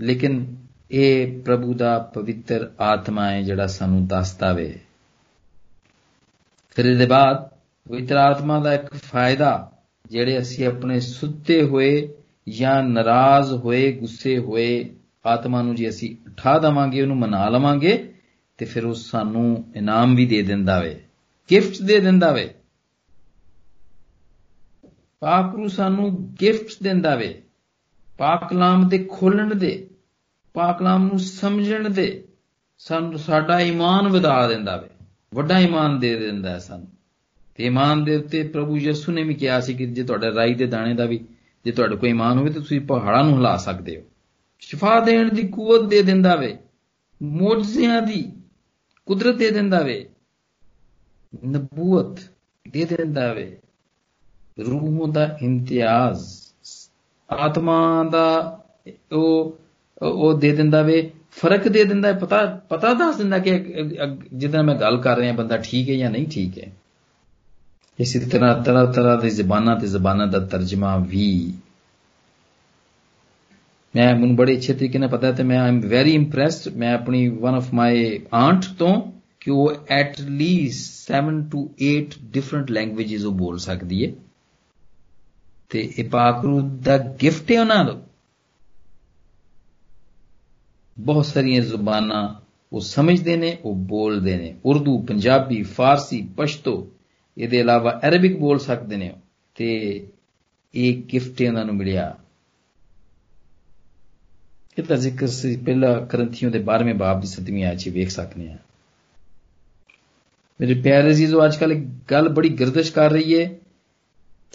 ਲੇਕਿਨ 0.00 0.56
ਇਹ 0.90 1.42
ਪ੍ਰਭੂ 1.42 1.74
ਦਾ 1.74 1.98
ਪਵਿੱਤਰ 1.98 2.72
ਆਤਮਾ 2.80 3.30
ਹੈ 3.30 3.42
ਜਿਹੜਾ 3.42 3.66
ਸਾਨੂੰ 3.66 4.06
ਦੱਸਦਾ 4.06 4.52
ਵੇ। 4.52 4.80
ਫਿਰ 6.70 6.84
ਇਹਦੇ 6.84 7.06
ਬਾਅਦ 7.06 7.48
ਪਵਿੱਤਰ 7.88 8.16
ਆਤਮਾ 8.16 8.60
ਦਾ 8.60 8.74
ਇੱਕ 8.74 8.94
ਫਾਇਦਾ, 8.94 9.72
ਜਿਹੜੇ 10.06 10.38
ਅਸੀਂ 10.38 10.66
ਆਪਣੇ 10.66 11.00
ਸੁੱਤੇ 11.00 11.62
ਹੋਏ 11.62 12.08
ਜਾਂ 12.48 12.82
ਨਾਰਾਜ਼ 12.82 13.52
ਹੋਏ, 13.52 13.92
ਗੁੱਸੇ 13.92 14.38
ਹੋਏ 14.38 14.95
ਆਤਮਾ 15.26 15.62
ਨੂੰ 15.62 15.74
ਜੇ 15.74 15.88
ਅਸੀਂ 15.88 16.16
ਉਠਾ 16.30 16.58
ਦਵਾਂਗੇ, 16.58 17.02
ਉਹਨੂੰ 17.02 17.16
ਮਨਾ 17.16 17.48
ਲਵਾਂਗੇ, 17.48 18.14
ਤੇ 18.58 18.64
ਫਿਰ 18.64 18.84
ਉਹ 18.84 18.94
ਸਾਨੂੰ 18.94 19.64
ਇਨਾਮ 19.76 20.14
ਵੀ 20.14 20.26
ਦੇ 20.26 20.42
ਦਿੰਦਾ 20.42 20.80
ਵੇ 20.80 21.00
ਗਿਫਟ 21.50 21.82
ਦੇ 21.82 22.00
ਦਿੰਦਾ 22.00 22.32
ਵੇ। 22.32 22.54
ਪਾਕ 25.20 25.54
ਨੂੰ 25.56 25.68
ਸਾਨੂੰ 25.70 26.34
ਗਿਫਟਸ 26.40 26.78
ਦਿੰਦਾ 26.82 27.14
ਵੇ 27.14 27.42
ਪਾਕ 28.18 28.50
ਕਲਾਮ 28.50 28.88
ਦੇ 28.88 28.98
ਖੋਲਣ 29.10 29.54
ਦੇ 29.54 29.90
ਪਾਕ 30.54 30.78
ਕਲਾਮ 30.78 31.06
ਨੂੰ 31.06 31.18
ਸਮਝਣ 31.18 31.90
ਦੇ, 31.90 32.24
ਸਾਨੂੰ 32.78 33.18
ਸਾਡਾ 33.18 33.60
ਈਮਾਨ 33.60 34.08
ਵਧਾ 34.08 34.48
ਦਿੰਦਾ 34.48 34.76
ਵੇ, 34.76 34.88
ਵੱਡਾ 35.34 35.58
ਈਮਾਨ 35.58 35.98
ਦੇ 35.98 36.18
ਦਿੰਦਾ 36.18 36.50
ਹੈ 36.50 36.58
ਸਾਨੂੰ। 36.58 36.88
ਤੇ 37.54 37.66
ਈਮਾਨ 37.66 38.04
ਦੇ 38.04 38.16
ਉੱਤੇ 38.16 38.42
ਪ੍ਰਭੂ 38.42 38.76
ਯਿਸੂ 38.76 39.12
ਨੇ 39.12 39.22
ਵੀ 39.22 39.34
ਕਿਹਾ 39.34 39.60
ਸੀ 39.60 39.74
ਕਿ 39.74 39.86
ਜੇ 39.86 40.02
ਤੁਹਾਡੇ 40.02 40.34
ਰਾਈ 40.34 40.54
ਦੇ 40.54 40.66
ਦਾਣੇ 40.66 40.94
ਦਾ 40.94 41.04
ਵੀ, 41.04 41.24
ਜੇ 41.64 41.72
ਤੁਹਾਡੇ 41.72 41.96
ਕੋਲ 41.96 42.08
ਈਮਾਨ 42.08 42.38
ਹੋਵੇ 42.38 42.50
ਤਾਂ 42.50 42.60
ਤੁਸੀਂ 42.60 42.80
ਪਹਾੜਾਂ 42.80 43.24
ਨੂੰ 43.24 43.36
ਹਿਲਾ 43.36 43.56
ਸਕਦੇ 43.56 43.96
ਹੋ। 43.96 44.02
ਸ਼ਿਫਾ 44.62 44.98
ਦੇਣ 45.00 45.32
ਦੀ 45.34 45.46
ਕੂਵਤ 45.48 45.88
ਦੇ 45.90 46.02
ਦਿੰਦਾ 46.02 46.34
ਵੇ, 46.36 46.56
ਮੌਜਜ਼ਿਆਂ 47.20 48.00
ਦੀ 48.02 48.22
ਕੁਦਰਤ 49.06 49.36
ਦੇ 49.36 49.50
ਦਿੰਦਾ 49.50 49.80
ਵੇ, 49.82 50.08
ਨਬੂਵਤ 51.46 52.20
ਦੇ 52.66 52.84
ਦਿੰਦਾ 52.86 53.32
ਵੇ। 53.32 53.56
ਰੂਹ 54.60 55.06
ਦਾ 55.08 55.26
ਇਮਤਿਆਜ਼, 55.42 56.24
ਆਤਮਾ 57.28 58.04
ਦਾ 58.04 58.26
ਉਹ 59.12 59.58
ਉਹ 60.02 60.38
ਦੇ 60.38 60.54
ਦਿੰਦਾ 60.56 60.82
ਵੇ, 60.82 61.10
ਫ਼ਰਕ 61.32 61.68
ਦੇ 61.68 61.84
ਦਿੰਦਾ 61.84 62.08
ਹੈ 62.08 62.18
ਪਤਾ 62.18 62.44
ਪਤਾ 62.68 62.92
ਦੱਸ 62.94 63.16
ਦਿੰਦਾ 63.16 63.38
ਕਿ 63.38 63.52
ਜਿੱਦਾਂ 64.32 64.62
ਮੈਂ 64.62 64.74
ਗੱਲ 64.74 65.00
ਕਰ 65.02 65.16
ਰਿਹਾ, 65.16 65.32
ਬੰਦਾ 65.32 65.56
ਠੀਕ 65.56 65.90
ਹੈ 65.90 65.94
ਜਾਂ 65.94 66.10
ਨਹੀਂ 66.10 66.26
ਠੀਕ 66.26 66.58
ਹੈ। 66.58 66.72
ਇਸੇ 67.98 68.20
ਤਰ੍ਹਾਂ 68.20 68.54
ਤਰ੍ਹਾਂ 68.62 68.86
ਤਰ੍ਹਾਂ 68.92 69.16
ਦੀ 69.18 69.30
ਜ਼ਬਾਨਾਂ 69.30 69.76
ਤੇ 69.76 69.86
ਜ਼ਬਾਨਾਂ 69.86 70.26
ਦਾ 70.26 70.38
ਤਰਜਮਾ 70.46 70.96
ਵੀ 70.98 71.52
ਮੈਂ 73.96 74.14
ਮੈਨੂੰ 74.16 74.36
ਬੜੇ 74.36 74.56
ਅੱਛੇ 74.56 74.74
ਤਰੀਕੇ 74.74 74.98
ਨਾਲ 74.98 75.08
ਪਤਾ 75.08 75.26
ਹੈ 75.26 75.32
ਤੇ 75.32 75.42
ਮੈਂ 75.42 75.58
ਆਮ 75.58 75.80
ਵੈਰੀ 75.80 76.14
ਇੰਪ੍ਰੈਸਡ 76.14 76.76
ਮੈਂ 76.76 76.94
ਆਪਣੀ 76.94 77.28
ਵਨ 77.28 77.54
ਆਫ 77.54 77.74
ਮਾਈ 77.74 78.20
ਆਂਟ 78.34 78.64
ਤੋਂ 78.78 79.12
ਕਿ 79.40 79.50
ਉਹ 79.50 79.74
at 79.88 80.20
least 80.20 81.12
7 81.12 81.50
to 81.50 81.70
8 81.84 82.04
different 82.22 82.70
languages 82.70 83.24
ਉਹ 83.24 83.32
ਬੋਲ 83.32 83.58
ਸਕਦੀ 83.58 84.06
ਹੈ। 84.06 84.12
ਤੇ 85.68 85.92
ਇਹ 85.98 86.04
ਪਾਕਰੂ 86.04 86.60
ਦਾ 86.60 86.98
ਗਿਫਟ 86.98 87.52
ਹੈ 87.52 87.60
ਉਹਨਾਂ 87.60 87.84
ਨੂੰ। 87.84 88.02
ਬਹੁਤ 90.98 91.26
ਸਾਰੀਆਂ 91.26 91.62
ਜ਼ੁਬਾਨਾਂ 91.62 92.34
ਉਹ 92.72 92.80
ਸਮਝਦੇ 92.80 93.36
ਨੇ, 93.36 93.58
ਉਹ 93.64 93.74
ਬੋਲਦੇ 93.74 94.36
ਨੇ। 94.36 94.54
ਉਰਦੂ, 94.64 94.98
ਪੰਜਾਬੀ, 94.98 95.62
ਫਾਰਸੀ, 95.62 96.28
ਪਸ਼ਤੋ, 96.36 96.90
ਇਹਦੇ 97.38 97.60
ਇਲਾਵਾ 97.60 98.00
ਅਰਬਿਕ 98.08 98.38
ਬੋਲ 98.38 98.58
ਸਕਦੇ 98.58 98.96
ਨੇ 98.96 99.12
ਤੇ 99.54 100.00
ਇਹ 100.74 101.02
ਗਿਫਟ 101.12 101.42
ਇਹਨਾਂ 101.42 101.64
ਨੂੰ 101.64 101.74
ਮਿਲਿਆ। 101.74 102.16
ਇਹਦਾ 104.78 104.96
ਜ਼ਿਕਰ 104.96 105.26
ਸੀ, 105.26 105.56
ਪਹਿਲਾ 105.56 105.92
ਕਰੰਥੀਆਂ 106.00 106.50
ਦੇ 106.50 106.58
12ਵੇਂ 106.58 106.94
ਬਾਬ 106.94 107.20
ਦੀ 107.20 107.28
7ਵੀਂ 107.28 107.64
ਆਇਤ 107.64 107.78
'ਚ 107.78 107.88
ਵੇਖ 107.88 108.10
ਸਕਦੇ 108.10 108.48
ਆ 108.48 108.56
ਮੇਰੇ 110.60 110.74
ਪਿਆਰੇ 110.74 111.10
ਅਜ਼ੀਜ਼ੋ 111.10 111.44
ਅੱਜ 111.44 111.56
ਕੱਲ 111.56 111.72
ਇੱਕ 111.72 111.84
ਗੱਲ 112.10 112.28
ਬੜੀ 112.28 112.48
ਗਰਦਸ਼ 112.48 112.92
ਕਰ 112.92 113.10
ਰਹੀ 113.10 113.38
ਹੈ 113.40 113.50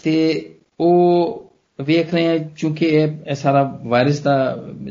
ਤੇ 0.02 0.14
ਉਹ 0.80 1.52
ਵੇਖ 1.80 2.14
ਰਹੇ 2.14 2.26
ਆ 2.28 2.38
ਕਿਉਂਕਿ 2.38 2.86
ਇਹ 2.86 3.34
ਸਾਰਾ 3.34 3.62
ਵਾਇਰਸ 3.84 4.18
ਦਾ 4.20 4.34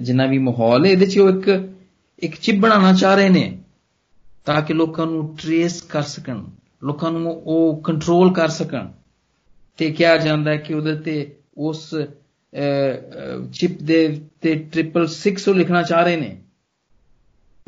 ਜਿੰਨਾ 0.02 0.26
ਵੀ 0.26 0.38
ਮਾਹੌਲ 0.38 0.86
ਹੈ 0.86 0.92
ਇਹਦੇ 0.92 1.06
'ਚ 1.06 1.20
ਉਹ 1.20 1.30
ਇੱਕ 1.30 1.70
ਇੱਕ 2.20 2.36
ਚਿਪ 2.36 2.56
ਬਣਾਉਣਾ 2.56 2.94
ਚਾਹ 2.94 3.16
ਰਹੇ 3.16 3.30
ਨੇ 3.30 3.58
ਤਾਂ 4.46 4.62
ਕਿ 4.62 4.74
ਲੋਕਾਂ 4.74 5.06
ਨੂੰ 5.06 5.36
ਟ੍ਰੇਸ 5.38 5.82
ਕਰ 5.82 6.02
ਸਕਣ, 6.02 6.44
ਲੋਕਾਂ 6.84 7.12
ਨੂੰ 7.12 7.32
ਉਹ 7.46 7.82
ਕੰਟਰੋਲ 7.82 8.34
ਕਰ 8.34 8.48
ਸਕਣ। 8.48 8.88
ਤੇ 9.78 9.92
ਕਿਹਾ 9.92 10.18
ਜਾਂਦਾ 10.18 10.52
ਹੈ 10.52 10.58
ਕਿ 10.58 10.74
ਉਹਦੇ 10.74 10.96
ਤੇ 10.96 11.36
ਉਸ 11.58 11.94
ਚਿਪ 13.54 13.82
ਦੇ 13.84 14.00
ਤੇ 14.42 14.54
666 14.66 15.54
ਲਿਖਣਾ 15.54 15.82
ਚਾਹ 15.84 16.04
ਰਹੇ 16.04 16.16
ਨੇ। 16.16 16.38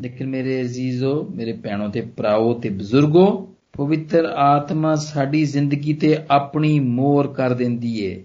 ਲੇਕਿਨ 0.02 0.28
ਮੇਰੇ 0.28 0.60
ਅਜ਼ੀਜ਼ੋ, 0.60 1.12
ਮੇਰੇ 1.34 1.52
ਭੈਣੋ 1.52 1.88
ਤੇ 1.88 2.00
ਭਰਾਓ 2.16 2.52
ਤੇ 2.60 2.68
ਬਜ਼ੁਰਗੋ, 2.70 3.26
ਪਵਿੱਤਰ 3.72 4.24
ਆਤਮਾ 4.24 4.94
ਸਾਡੀ 4.94 5.44
ਜ਼ਿੰਦਗੀ 5.44 5.94
ਤੇ 5.94 6.16
ਆਪਣੀ 6.30 6.78
ਮੋਹਰ 6.80 7.28
ਕਰ 7.28 7.54
ਦਿੰਦੀ 7.54 7.98
ਏ। 8.00 8.24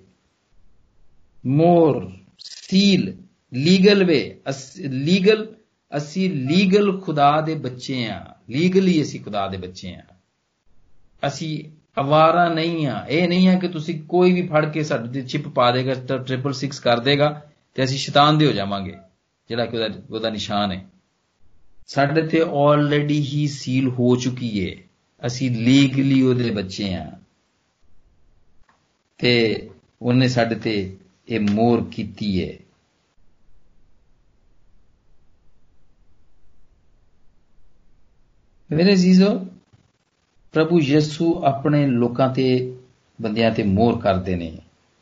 ਮੋਹਰ 1.45 2.12
ਸੀਲ 2.39 3.13
ਲੀਗਲ 3.54 4.04
ਵੇ 4.04 4.19
ਲੀਗਲ 4.80 5.48
ਅਸੀਂ 5.91 6.30
ਲੀਗਲ 6.30 7.00
ਖੁਦਾ 7.02 7.30
ਦੇ 7.41 7.56
ਬੱਚੇ 7.56 8.06
ਆ। 8.06 8.26
ਲੀਗਲੀ 8.50 9.02
ਅਸੀਂ 9.02 9.19
ਖੁਦਾ 9.19 9.48
ਦੇ 9.48 9.58
ਬੱਚੇ 9.58 9.93
ਆ। 9.93 10.04
ਅਸੀਂ 11.28 11.63
ਅਵਾਰਾ 11.97 12.54
ਨਹੀਂ 12.54 12.88
ਆ। 12.88 13.06
ਇਹ 13.10 13.28
ਨਹੀਂ 13.28 13.47
ਹੈ 13.47 13.60
ਕਿ 13.60 13.67
ਤੁਸੀਂ 13.67 14.04
ਕੋਈ 14.04 14.34
ਵੀ 14.34 14.47
ਫੜ 14.47 14.71
ਕੇ 14.71 14.84
ਸਾਡੇ 14.84 15.08
ਤੇ 15.10 15.21
ਚਿਪ 15.21 15.47
ਪਾ 15.47 15.71
ਦੇਗਾ, 15.71 15.93
ਤਾਂ 15.93 16.19
666 16.25 16.80
ਕਰ 16.80 16.99
ਦੇਗਾ 16.99 17.52
ਤੇ 17.73 17.84
ਅਸੀਂ 17.84 17.97
ਸ਼ੈਤਾਨ 17.97 18.38
ਦੇ 18.38 18.47
ਹੋ 18.47 18.52
ਜਾਵਾਂਗੇ, 18.52 18.95
ਜਿਹੜਾ 19.49 19.65
ਕਿ 19.65 19.78
ਉਹਦਾ 19.78 19.99
ਉਹਦਾ 20.10 20.30
ਨਿਸ਼ਾਨ 20.30 20.71
ਹੈ। 20.71 20.86
ਸਾਡੇ 21.88 22.21
ਤੇ 22.21 22.41
ਆਲਰੇਡੀ 22.41 23.21
ਹੀ 23.21 23.47
ਸੀਲ 23.47 23.89
ਹੋ 23.89 24.15
ਚੁੱਕੀ 24.15 24.60
ਏ। 24.60 24.84
ਅਸੀਂ 25.25 25.52
ਲੀਗਲੀ 25.52 26.21
ਉਹਦੇ 26.21 26.52
ਬੱਚੇ 26.52 26.93
ਆ। 26.93 27.12
ਤੇ 29.17 29.69
ਉਹਨੇ 30.02 30.28
ਸਾਡੇ 30.28 30.56
ਤੇ 30.56 30.97
ਇਹ 31.28 31.39
ਮੋਰ 31.39 31.84
ਕੀਤੀ 31.91 32.39
ਏ। 32.39 32.60
ਮੇਰੇ 38.71 38.95
ਜੀਜ਼ੋ 38.95 39.47
ਪ੍ਰਭੂ 40.54 40.80
ਯਿਸੂ 40.80 41.34
ਆਪਣੇ 41.44 41.86
ਲੋਕਾਂ 41.88 42.30
ਤੇ, 42.34 42.76
ਬੰਦਿਆਂ 43.22 43.52
ਤੇ 43.52 43.64
ਮੋਹਰ 43.64 44.00
ਕਰਦੇ 44.02 44.36
ਨੇ। 44.36 44.52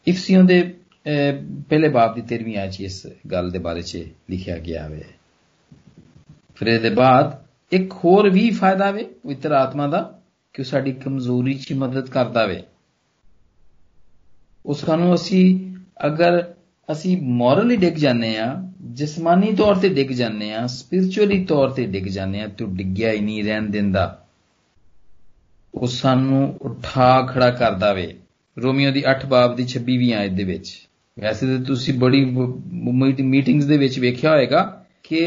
ਇਫਸੀਓਂ 0.07 0.43
ਦੇ 0.43 0.61
ਪਹਿਲੇ 1.69 1.89
ਬਾਪ 1.89 2.15
ਦੀ 2.15 2.21
13ਵੀਂ 2.21 2.57
ਆਇਤ 2.57 2.81
ਇਸ 2.81 3.07
ਗੱਲ 3.31 3.51
ਦੇ 3.51 3.59
ਬਾਰੇ 3.59 3.81
'ਚ 3.81 4.03
ਲਿਖਿਆ 4.29 4.57
ਗਿਆ 4.57 4.83
ਹੈ। 4.83 5.03
ਫਿਰ 6.55 6.67
ਇਹਦੇ 6.67 6.89
ਬਾਅਦ 6.89 7.35
ਇੱਕ 7.71 7.93
ਹੋਰ 7.93 8.29
ਵੀ 8.29 8.49
ਫਾਇਦਾ 8.49 8.91
ਵੇ 8.91 9.03
ਪਵਿੱਤਰ 9.03 9.51
ਆਤਮਾ 9.51 9.87
ਦਾ, 9.87 10.19
ਕਿ 10.53 10.61
ਉਹ 10.61 10.65
ਸਾਡੀ 10.65 10.91
ਕਮਜ਼ੋਰੀ 10.93 11.53
'ਚ 11.53 11.73
ਮਦਦ 11.73 12.09
ਕਰਦਾ 12.09 12.45
ਵੇ 12.45 12.63
ਉਹ 14.65 14.73
ਸਾਨੂੰ 14.73 15.13
ਅਸੀਂ, 15.15 15.75
ਅਗਰ 16.05 16.53
ਅਸੀਂ 16.91 17.17
ਮੋਰਲੀ 17.21 17.75
ਡਿੱਗ 17.75 17.93
ਜਾਂਦੇ 17.93 18.37
ਆ 18.37 18.53
ਜਿਸਮਾਨੀ 18.81 19.53
ਤੌਰ 19.53 19.75
ਤੇ 19.75 19.89
ਡਿੱਗ 19.89 20.09
ਜਾਂਦੇ 20.09 20.53
ਆ 20.53 20.65
ਸਪਿਰਚੁਅਲੀ 20.67 21.43
ਤੌਰ 21.45 21.69
ਤੇ 21.69 21.85
ਡਿੱਗ 21.85 22.05
ਜਾਂਦੇ 22.05 22.41
ਆ 22.41 22.47
ਤੇ 22.47 22.65
ਡਿੱਗਿਆ 22.65 23.11
ਹੀ 23.11 23.19
ਨਹੀਂ 23.19 23.43
ਰਹਿਣ 23.43 23.69
ਦਿੰਦਾ। 23.69 24.26
ਉਹ 25.77 25.87
ਸਾਨੂੰ 25.87 26.57
ਉਠਾ 26.61 27.21
ਖੜਾ 27.25 27.49
ਕਰਦਾ 27.51 27.91
ਵੇ 27.93 28.13
ਰੋਮੀਓ 28.57 28.91
ਦੀ 28.91 29.03
8 29.11 29.25
ਬਾਬ 29.27 29.55
ਦੀ 29.55 29.65
26ਵੀਂ 29.73 30.13
ਆਇਤ 30.13 30.31
ਦੇ 30.31 30.43
ਵਿੱਚ। 30.43 30.69
ਵੈਸੇ 31.17 31.47
ਤਾਂ 31.47 31.63
ਤੁਸੀਂ 31.65 31.93
ਬੜੀ 31.99 32.23
ਮੀਟਿੰਗਸ 33.25 33.65
ਦੇ 33.65 33.77
ਵਿੱਚ 33.77 33.99
ਵੇਖਿਆ 33.99 34.31
ਹੋਵੇਗਾ 34.31 34.61
ਕਿ 35.03 35.21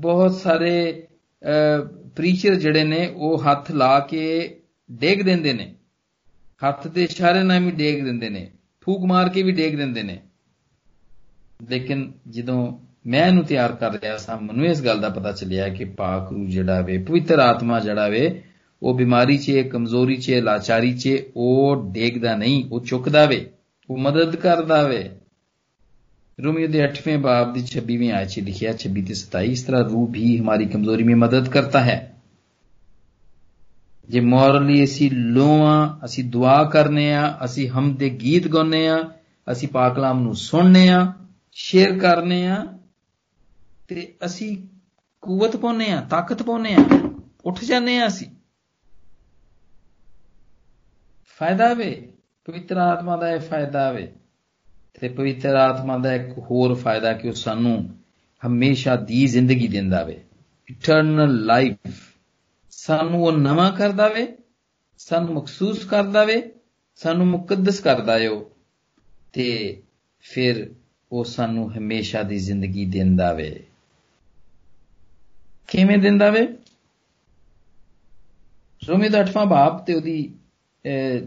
ਬਹੁਤ 0.00 0.34
ਸਾਰੇ 0.34 0.72
ਪ੍ਰੀਚਰ 2.16 2.54
ਜਿਹੜੇ 2.54 2.84
ਨੇ, 2.84 3.06
ਉਹ 3.16 3.42
ਹੱਥ 3.42 3.70
ਲਾ 3.72 3.98
ਕੇ 4.00 4.22
ਡੇਗ 4.92 5.22
ਦਿੰਦੇ 5.22 5.52
ਨੇ। 5.52 5.72
ਹੱਥ 6.62 6.86
ਤੇ 6.88 7.04
ਇਸ਼ਾਰੇ 7.04 7.42
ਨਾਲ 7.42 7.64
ਵੀ 7.64 7.70
ਡੇਗ 7.70 8.02
ਦਿੰਦੇ 8.04 8.28
ਨੇ। 8.30 8.50
ਫੂਕ 8.82 9.04
ਮਾਰ 9.04 9.28
ਕੇ 9.28 9.42
ਵੀ 9.42 9.52
ਡੇਗ 9.52 9.76
ਦਿੰਦੇ 9.76 10.02
ਨੇ। 10.02 10.18
ਲੇਕਿਨ 11.70 12.12
ਜਦੋਂ 12.28 12.60
ਮੈਂ 13.06 13.26
ਇਹਨੂੰ 13.26 13.44
ਤਿਆਰ 13.44 13.72
ਕਰ 13.72 13.92
ਰਿਹਾ 13.92 14.16
ਸਾਂ, 14.16 14.40
ਮੈਨੂੰ 14.40 14.66
ਇਸ 14.66 14.82
ਗੱਲ 14.84 15.00
ਦਾ 15.00 15.08
ਪਤਾ 15.08 15.32
ਚੱਲਿਆ 15.32 15.68
ਕਿ 15.68 15.84
ਪਾਕ 15.84 16.32
ਰੂ 16.32 16.46
ਜਿਹੜਾ 16.46 16.80
ਵੇ, 16.80 16.98
ਪਵਿੱਤਰ 16.98 17.38
ਆਤਮਾ 17.38 17.80
ਜਿਹੜਾ 17.80 18.08
ਵੇ 18.08 18.42
ਉਹ 18.85 18.93
ਬਿਮਾਰੀ 18.93 19.37
'ਚ 19.37 19.61
ਕਮਜ਼ੋਰੀ 19.71 20.15
'ਚ 20.17 20.31
ਲਾਚਾਰੀ 20.43 20.93
'ਚ 20.93 21.17
ਉਹ 21.35 21.91
ਡੇਗਦਾ 21.91 22.35
ਨਹੀਂ 22.35 22.63
ਉਹ 22.71 22.85
ਚੁੱਕਦਾ 22.85 23.25
ਵੇ 23.25 23.45
ਉਹ 23.89 23.97
ਮਦਦ 23.97 24.35
ਕਰਦਾ 24.35 24.83
ਵੇ 24.83 25.09
रोमियो 26.39 26.67
ਦੇ 26.71 26.79
8वें 26.85 27.17
ਬਾਬ 27.21 27.53
ਦੀ 27.53 27.61
26ਵੀਂ 27.65 28.11
ਆਇਤ 28.11 28.29
'ਚ 28.29 28.39
ਲਿਖਿਆ 28.39 28.71
26 28.77 29.01
ਤੇ 29.07 29.15
27 29.15 29.49
ਇਸ 29.51 29.63
ਤਰ੍ਹਾਂ 29.63 29.81
रूह 29.83 30.05
भी 30.11 30.29
हमारी 30.37 30.67
कमजोरी 30.69 31.03
में 31.03 31.19
मदद 31.23 31.49
करता 31.51 31.81
है 31.81 31.97
ਜੇ 34.09 34.19
ਮੋਰਲੀ 34.19 34.83
ਅਸੀਂ 34.83 35.09
ਲੋਆਂ 35.11 35.75
ਅਸੀਂ 36.05 36.23
ਦੁਆ 36.23 36.63
ਕਰਨੇ 36.63 37.13
ਆ 37.13 37.21
ਅਸੀਂ 37.45 37.67
ਹਮਦੇ 37.69 38.09
ਗੀਤ 38.21 38.47
ਗਾਉਨੇ 38.47 38.87
ਆ 38.87 38.97
ਅਸੀਂ 39.47 39.67
ਪਾਕ 39.67 39.95
ਕਲਾਮ 39.95 40.19
ਨੂੰ 40.23 40.35
ਸੁਣਨੇ 40.35 40.87
ਆ 40.89 41.13
ਸ਼ੇਅਰ 41.57 41.97
ਕਰਨੇ 41.99 42.45
ਆ 42.47 42.57
ਤੇ 43.87 44.07
ਅਸੀਂ 44.25 44.55
ਕੂਵਤ 45.23 45.55
ਪਾਉਨੇ 45.57 45.91
ਆ 45.91 46.01
ਤਾਕਤ 46.09 46.43
ਪਾਉਨੇ 46.43 46.73
ਆ 46.75 46.83
ਉੱਠ 47.45 47.63
ਜਾਂਦੇ 47.63 47.97
ਆ 47.99 48.07
ਅਸੀਂ 48.07 48.27
ਫਾਇਦਾ 51.40 51.74
ਵੇ 51.74 52.08
ਪਵਿੱਤਰ 52.44 52.76
ਆਤਮਾ 52.76 53.16
ਦਾ 53.16 53.30
ਇਹ 53.30 53.40
ਫਾਇਦਾ 53.40 53.92
ਵੇ 53.92 54.12
ਤੇ 55.00 55.08
ਪਵਿੱਤਰ 55.08 55.54
ਆਤਮਾ 55.54 55.98
ਦਾ 55.98 56.14
ਇੱਕ 56.14 56.38
ਹੋਰ 56.38 56.74
ਫਾਇਦਾ 56.74 57.12
ਕਿ 57.12 57.28
ਉਹ 57.28 57.32
ਸਾਨੂੰ 57.32 57.90
ਹਮੇਸ਼ਾ 58.46 58.96
ਦੀ 58.96 59.26
ਜ਼ਿੰਦਗੀ 59.26 59.68
ਦਿੰਦਾ 59.68 60.02
ਵੇ 60.02 60.24
ਇਟਰਨਲ 60.70 61.44
ਲਾਈਫ 61.44 61.76
ਸਾਨੂੰ 62.70 63.24
ਉਹ 63.24 63.32
ਨਵਾਂ 63.32 63.72
ਕਰਦਾ 63.72 64.08
ਵੇ 64.08 64.36
ਸਾਨੂੰ 64.98 65.34
ਮਖਸੂਸ 65.34 65.84
ਕਰਦਾ 65.84 66.24
ਵੇ 66.24 66.52
ਸਾਨੂੰ 66.94 67.26
ਮੁਕੱਦਸ 67.26 67.80
ਕਰਦਾ 67.80 68.18
ਏ 68.18 68.26
ਉਹ, 68.26 68.50
ਤੇ 69.32 69.82
ਫਿਰ 70.20 70.74
ਉਹ 71.12 71.24
ਸਾਨੂੰ 71.24 71.78
ਹਮੇਸ਼ਾ 71.78 72.22
ਦੀ 72.22 72.38
ਜ਼ਿੰਦਗੀ 72.38 72.84
ਦਿੰਦਾ 72.84 73.32
ਵੇ 73.32 73.64
ਕਿਵੇਂ 75.68 75.98
ਦਿੰਦਾ 75.98 76.30
ਵੇ 76.30 76.46
ਰੋਮੀ 78.88 79.08
ਦਾ 79.08 79.20
8ਵਾਂ 79.22 79.46
ਬਾਬ 79.46 79.84
ਤੇ 79.84 79.94
ਉਹਦੀ 79.94 80.34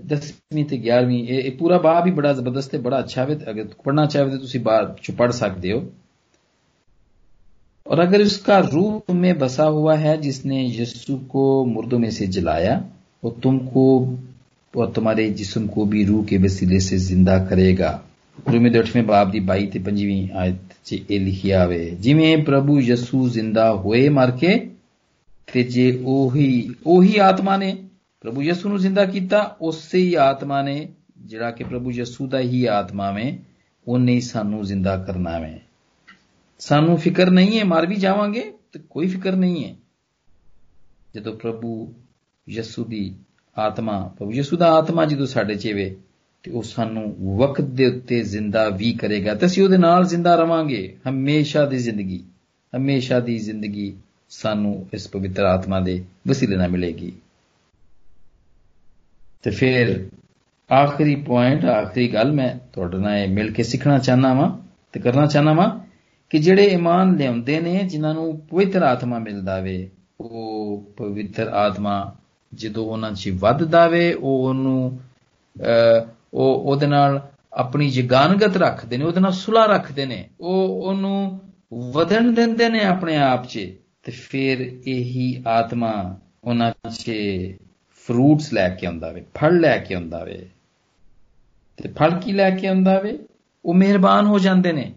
10ਵੀਂ 0.09 0.65
ਤੇ 0.65 0.77
11ਵੀਂ 0.79 1.25
ਇਹ 1.29 1.51
ਪੂਰਾ 1.59 1.79
ਬਾਬ 1.79 2.07
ਹੀ 2.07 2.11
ਬੜਾ 2.13 2.33
ਜ਼ਬਰਦਸਤ 2.33 2.75
ਹੈ 2.75 2.81
ਬੜਾ 2.81 2.99
ਅੱਛਾ 3.01 3.25
ਹੈ 3.25 3.37
ਅਗਰ 3.51 3.69
ਪੜਨਾ 3.85 4.07
ਚਾਹੋ 4.07 4.29
ਤਾਂ 4.31 4.39
ਤੁਸੀਂ 4.39 4.61
ਬਾਅਦ 4.61 4.97
ਚ 5.03 5.11
ਪੜ 5.13 5.31
ਸਕਦੇ 5.33 5.73
ਹੋ 5.73 5.85
और 7.87 8.01
अगर 8.01 8.23
उसका 8.23 8.55
रूह 8.65 8.93
तुम्हें 9.09 9.39
बसा 9.39 9.65
हुआ 9.69 9.95
है 9.97 10.13
जिसने 10.19 10.61
यीशु 10.61 11.17
को 11.29 11.43
मुर्दों 11.67 11.99
में 11.99 12.11
से 12.11 12.27
जलाया 12.29 12.77
वो 13.23 13.33
तुमको 13.43 13.85
और 14.75 14.91
तुम्हारे 14.93 15.27
जिस्म 15.33 15.67
को 15.69 15.85
भी 15.87 16.05
रूह 16.05 16.25
के 16.25 16.39
वसीले 16.41 16.81
से 16.83 16.99
जिंदा 17.05 17.39
करेगा 17.47 17.91
ਰੂਮੀ 18.47 18.71
ਦੇ 18.71 18.79
8ਵੇਂ 18.81 19.03
ਬਾਬ 19.03 19.31
ਦੀ 19.31 19.41
22 19.49 19.67
ਤੇ 19.69 19.81
25ਵੀਂ 19.81 20.29
ਆਇਤ 20.37 20.73
'ਚ 20.85 20.97
ਇਹ 21.11 21.21
ਲਿਖਿਆ 21.21 21.63
ਹੋਵੇ 21.65 21.79
ਜਿਵੇਂ 22.01 22.37
ਪ੍ਰਭੂ 22.45 22.79
ਯਸੂ 22.83 23.29
ਜ਼ਿੰਦਾ 23.29 23.71
ਹੋਏ 23.75 24.09
ਮਰ 24.13 24.31
ਕੇ 24.41 24.55
ਤੇ 25.49 25.63
ਜੇ 25.69 25.91
ਉਹੀ 26.07 26.49
ਉਹੀ 26.87 27.17
ਆਤਮਾ 27.23 27.57
ਨੇ 27.57 27.75
ਪ੍ਰਭੂ 28.22 28.42
ਯਸੂ 28.42 28.70
ਨੂੰ 28.70 28.78
ਜ਼ਿੰਦਾ 28.78 29.06
ਕੀਤਾ, 29.06 29.58
ਉਸੇ 29.62 29.98
ਹੀ 29.98 30.14
ਆਤਮਾ 30.14 30.62
ਨੇ, 30.62 30.90
ਜਿਹੜਾ 31.18 31.52
ਕਿ 31.52 31.64
ਪ੍ਰਭੂ 31.64 31.92
ਯਸੂ 31.92 32.28
ਦਾ 32.28 32.40
ਹੀ 32.40 32.66
ਆਤਮਾ 32.66 33.12
ਵੇ, 33.12 33.40
ਉਹਨੇ 33.88 34.14
ਹੀ 34.14 34.22
ਸਾਨੂੰ 34.22 34.66
ਜ਼ਿੰਦਾ 34.66 34.98
ਕਰਨਾ 34.98 35.40
ਵੇ। 35.40 35.60
ਸਾਨੂੰ 36.60 36.98
ਫਿਕਰ 36.98 37.30
ਨਹੀਂ 37.30 37.60
ਹੈ, 37.60 37.64
ਮਰ 37.64 37.86
ਵੀ 37.86 37.96
ਜਾਵਾਂਗੇ, 37.96 38.54
ਤੇ 38.72 38.80
ਕੋਈ 38.90 39.08
ਫਿਕਰ 39.08 39.36
ਨਹੀਂ 39.36 39.66
ਹੈ। 39.66 39.76
ਜਦੋਂ 41.16 41.34
ਪ੍ਰਭੂ 41.34 41.94
ਯਸੂ 42.50 42.84
ਦੀ 42.84 43.16
ਆਤਮਾ, 43.58 44.14
ਪ੍ਰਭੂ 44.18 44.32
ਯਸੂ 44.32 44.58
ਦਾ 44.58 44.72
ਆਤਮਾ 44.72 45.06
ਜਦੋਂ 45.06 45.26
ਸਾਡੇ 45.26 45.56
'ਚ 45.56 45.68
ਵੇ, 45.68 45.98
ਤੇ 46.44 46.52
ਉਹ 46.52 46.64
ਸਾਨੂੰ 46.64 47.38
ਵਕਤ 47.38 47.62
ਦੇ 47.62 47.86
ਉੱਤੇ 47.86 48.24
ਜ਼ਿੰਦਾ 48.24 48.70
ਵੀ 48.70 48.94
ਕਰੇਗਾ, 48.94 49.36
ਤੇ 49.36 49.46
ਅਸੀਂ 49.46 49.64
ਉਹਦੇ 49.64 49.78
ਨਾਲ 49.78 50.06
ਜ਼ਿੰਦਾ 50.06 50.36
ਰਵਾਂਗੇ, 50.36 50.98
ਹਮੇਸ਼ਾ 51.10 51.66
ਦੀ 51.66 51.78
ਜ਼ਿੰਦਗੀ, 51.78 52.24
ਹਮੇਸ਼ਾ 52.78 53.20
ਦੀ 53.20 53.40
ਜ਼ਿੰਦਗੀ 53.40 53.98
ਸਾਨੂੰ 54.30 54.90
ਇਸ 54.94 55.08
ਪਵਿੱਤਰ 55.08 55.44
ਆਤਮਾ 55.44 55.80
ਦੇ 55.80 56.04
ਵਸੀਲੇ 56.28 56.56
ਨਾਲ 56.56 56.70
ਮਿਲੇਗੀ। 56.70 57.12
ਤੇ 59.44 59.52
ਫਿਰ 59.52 60.10
ਆਖਰੀ 60.70 61.16
ਪੁਆਇੰਟ 61.16 61.66
ਆਖਰੀ 61.66 62.08
ਗੱਲ 62.14 62.32
ਮੈਂ 62.32 62.50
ਤੁਹਾਡੇ 62.74 62.98
ਨਾਲ 62.98 63.18
ਇਹ 63.18 63.28
ਮਿਲ 63.28 63.52
ਕੇ 63.52 63.64
ਸਿੱਖਣਾ 63.64 63.98
ਚਾਹਨਾ 63.98 64.34
ਵਾਂ 64.34 64.50
ਤੇ 64.94 65.00
ਕਰਨਾ 65.00 65.26
ਚਾਹਨਾ 65.26 65.54
ਵਾਂ 65.54 65.70
ਕਿ 66.30 66.40
ਜਿਹੜੇ 66.40 66.66
ਈਮਾਨ 66.66 67.16
ਲਿਆਉਂਦੇ 67.16 67.60
ਨੇ, 67.60 67.84
ਜਿਨ੍ਹਾਂ 67.84 68.14
ਨੂੰ 68.14 68.40
ਪਵਿੱਤਰ 68.40 68.84
ਆਤਮਾ 68.84 69.20
ਮਿਲਦਾ 69.20 69.60
ਵੇ 69.60 69.90
ਉਹ 70.20 70.84
ਪਵਿੱਤਰ 70.98 71.48
ਆਤਮਾ 71.48 72.16
ਜਦੋਂ 72.54 72.86
ਉਹਨਾਂ 72.86 73.12
'ਚ 73.12 73.30
ਵੱਧਦਾ 73.30 73.88
ਵੇ 73.88 74.14
ਉਹ 74.14 74.48
ਉਹਨੂੰ 74.50 75.00
ਉਹ 76.34 76.56
ਉਹਦੇ 76.56 76.88
ਨਾਲ 76.88 77.20
ਆਪਣੀ 77.54 77.90
ਜਗਾਨਗਤ 77.90 78.58
ਰੱਖਦੇ 78.58 78.98
ਨੇ, 78.98 79.04
ਉਹਦੇ 79.04 79.20
ਨਾਲ 79.20 79.32
ਸੁਲਾ 79.32 79.66
ਰੱਖਦੇ 79.66 80.06
ਨੇ, 80.06 80.30
ਉਹ 80.40 80.88
ਉਹਨੂੰ 80.88 81.40
ਵਧਣ 81.92 82.32
ਦਿੰਦੇ 82.32 82.70
ਨੇ 82.70 82.84
ਆਪਣੇ 82.84 83.18
ਆਪ 83.18 83.46
'ਚ 83.46 83.68
ਤੇ 84.04 84.12
ਫਿਰ 84.12 84.62
ਇਹੀ 84.88 85.44
ਆਤਮਾ 85.48 85.94
ਉਹਨਾਂ 86.44 86.72
'ਚ 86.90 87.12
ਫਰੂਟਸ 88.08 88.54
ਲੈ 88.54 88.70
ਕੇ 88.70 88.88
ਆਉਂਦਾ 88.88 89.12
ਵੇ, 89.12 89.26
ਫਲ 89.36 89.60
ਲੈ 89.60 89.78
ਕੇ 89.78 89.96
ਆਉਂਦਾ 89.96 90.24
ਵੇ। 90.24 90.50
ਤੇ 91.78 91.90
ਫਲ 91.90 92.20
ਕੀ 92.20 92.32
ਲੈ 92.32 92.50
ਕੇ 92.50 92.68
ਆਉਂਦਾ 92.68 93.00
ਵੇ? 93.00 93.20
ਉਹ 93.66 93.74
ਮਿਹਰਬਾਨ 93.74 94.26
ਹੋ 94.26 94.40
ਜਾਂਦੇ 94.40 94.72
ਨੇ। 94.72 94.94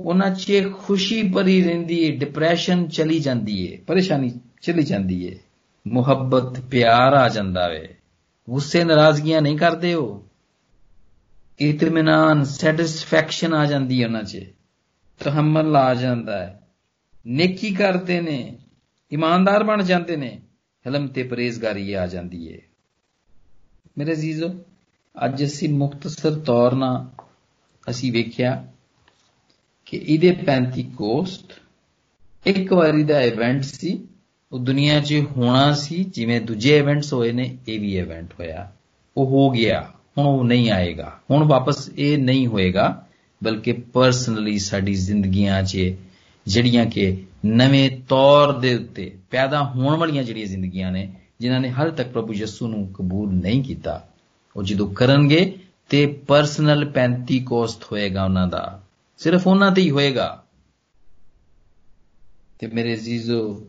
ਉਹਨਾਂ 0.00 0.30
'ਚ 0.30 0.52
ਖੁਸ਼ੀ 0.78 1.22
ਭਰੀ 1.22 1.64
ਰਹਿੰਦੀ 1.64 1.98
ਏ 1.98 2.16
ਡਿਪਰੈਸ਼ਨ 2.16 2.88
ਚਲੀ 2.88 3.20
ਜਾਂਦੀ 3.20 3.64
ਏ, 3.64 3.76
ਪਰੇਸ਼ਾਨੀ 3.76 4.40
ਚਲੀ 4.62 4.82
ਜਾਂਦੀ 4.82 5.24
ਏ। 5.24 5.38
ਮੁਹੱਬਤ, 5.88 6.60
ਪਿਆਰ 6.60 7.14
ਆ 7.14 7.28
ਜਾਂਦਾ 7.28 7.68
ਵੇ। 7.68 7.94
ਗੁੱਸੇ 8.50 8.84
ਨਾਰਾਜ਼ਗੀਆਂ 8.84 9.42
ਨਹੀਂ 9.42 9.58
ਕਰਦੇ 9.58 9.94
ਉਹ। 9.94 10.24
ਇਤਮਾਨ 11.58 12.44
ਸੈਟੀਸਫੈਕਸ਼ਨ 12.44 13.54
ਆ 13.54 13.66
ਜਾਂਦੀ 13.66 14.02
ਹੈ 14.02 14.06
ਉਹਨਾਂ 14.06 14.22
'ਚ। 14.22 14.46
ਤਹਮਲ 15.24 15.76
ਆ 15.76 15.94
ਜਾਂਦਾ 15.94 16.38
ਹੈ 16.38 16.68
ਨੇਕੀ 17.26 17.74
ਕਰਦੇ 17.74 18.20
ਨੇ। 18.20 18.58
ਇਮਾਨਦਾਰ 19.10 19.64
ਬਣ 19.64 19.82
ਜਾਂਦੇ 19.82 20.16
ਨੇ। 20.16 20.40
ਹਲਮ 20.86 21.06
ਤੇ 21.06 21.22
ਪਰਹੇਜ਼ਗਾਰੀ 21.22 21.92
ਆ 21.92 22.06
ਜਾਂਦੀ 22.06 22.52
ਹੈ 22.52 22.58
ਮੇਰੇ 23.98 24.12
ਅਜ਼ੀਜ਼ੋ, 24.12 24.48
ਅੱਜ 25.24 25.44
ਅਸੀਂ 25.44 25.68
ਮੁਖਤਸਰ 25.68 26.34
ਤੌਰ 26.34 26.72
'ਨਾਲ 26.72 27.24
ਅਸੀਂ 27.90 28.12
ਵੇਖਿਆ 28.12 28.72
ਕਿ 29.86 29.96
ਇਹਦੇ 29.96 30.32
35 30.32 30.82
ਕੋਸਟ, 30.96 31.60
ਇੱਕ 32.46 32.72
ਵਾਰੀ 32.72 33.04
ਦਾ 33.04 33.20
ਇਵੈਂਟ 33.20 33.62
ਸੀ, 33.64 34.08
ਉਹ 34.52 34.58
ਦੁਨੀਆ 34.58 35.00
'ਚ 35.00 35.24
ਹੋਣਾ 35.36 35.72
ਸੀ, 35.74 36.04
ਜਿਵੇਂ 36.04 36.40
ਦੂਜੇ 36.40 36.78
ਇਵੈਂਟਸ 36.78 37.12
ਹੋਏ 37.12 37.32
ਨੇ, 37.32 37.56
ਇਹ 37.68 37.80
ਵੀ 37.80 37.98
ਇਵੈਂਟ 37.98 38.34
ਹੋਇਆ। 38.40 38.72
ਉਹ 39.16 39.26
ਹੋ 39.26 39.50
ਗਿਆ, 39.50 39.92
ਹੁਣ 40.18 40.26
ਉਹ 40.26 40.44
ਨਹੀਂ 40.44 40.70
ਆਏਗਾ। 40.70 41.20
ਹੁਣ 41.30 41.48
ਵਾਪਸ 41.48 41.90
ਇਹ 41.98 42.18
ਨਹੀਂ 42.18 42.46
ਹੋਏਗਾ, 42.46 43.06
ਬਲਕਿ 43.44 43.72
ਪਰਸਨਲੀ 43.72 44.58
ਸਾਡੀ 44.58 44.94
ਜ਼ਿੰਦਗੀਆਂ 44.94 45.62
'ਚ, 45.62 45.94
ਜਿਹੜੀਆਂ 46.46 46.86
ਕਿ 46.86 47.24
ਨਵੇਂ 47.46 47.90
ਤੌਰ 48.08 48.52
ਦੇ 48.52 48.74
ਉੱਤੇ 48.74 49.18
ਪੈਦਾ 49.30 49.64
ਹੋਣ 49.64 49.96
ਵਾਲੀਆਂ 49.96 50.24
ਜਿਹੜੀਆਂ 50.24 50.46
ਜ਼ਿੰਦਗੀਆਂ 50.46 50.92
ਨੇ, 50.92 51.12
ਜਿਨ੍ਹਾਂ 51.40 51.60
ਨੇ 51.60 51.70
ਹਾਲ 51.70 51.90
ਤੱਕ 51.90 52.08
ਪ੍ਰਭੂ 52.08 52.34
ਯਿਸੂ 52.34 52.68
ਨੂੰ 52.68 52.92
ਕਬੂਲ 52.94 53.32
ਨਹੀਂ 53.32 53.62
ਕੀਤਾ, 53.62 54.08
ਉਹ 54.56 54.62
ਜਦੋਂ 54.62 54.94
ਕਰਨਗੇ 54.94 55.58
ਤੇ 55.88 56.06
ਪਰਸਨਲ 56.06 56.84
ਪੈਂਤੀਕੋਸਟ 56.84 57.84
ਹੋਏਗਾ 57.92 58.24
ਉਹਨਾਂ 58.24 58.48
ਦਾ। 58.48 58.82
ਸਿਰਫ 59.18 59.46
ਉਹਨਾਂ 59.46 59.72
ਤੇ 59.72 59.82
ਹੀ 59.82 59.90
ਹੋਏਗਾ। 59.90 60.44
ਤੇ 62.58 62.66
ਮੇਰੇ 62.66 62.94
ਅਜ਼ੀਜ਼ੋ, 62.94 63.66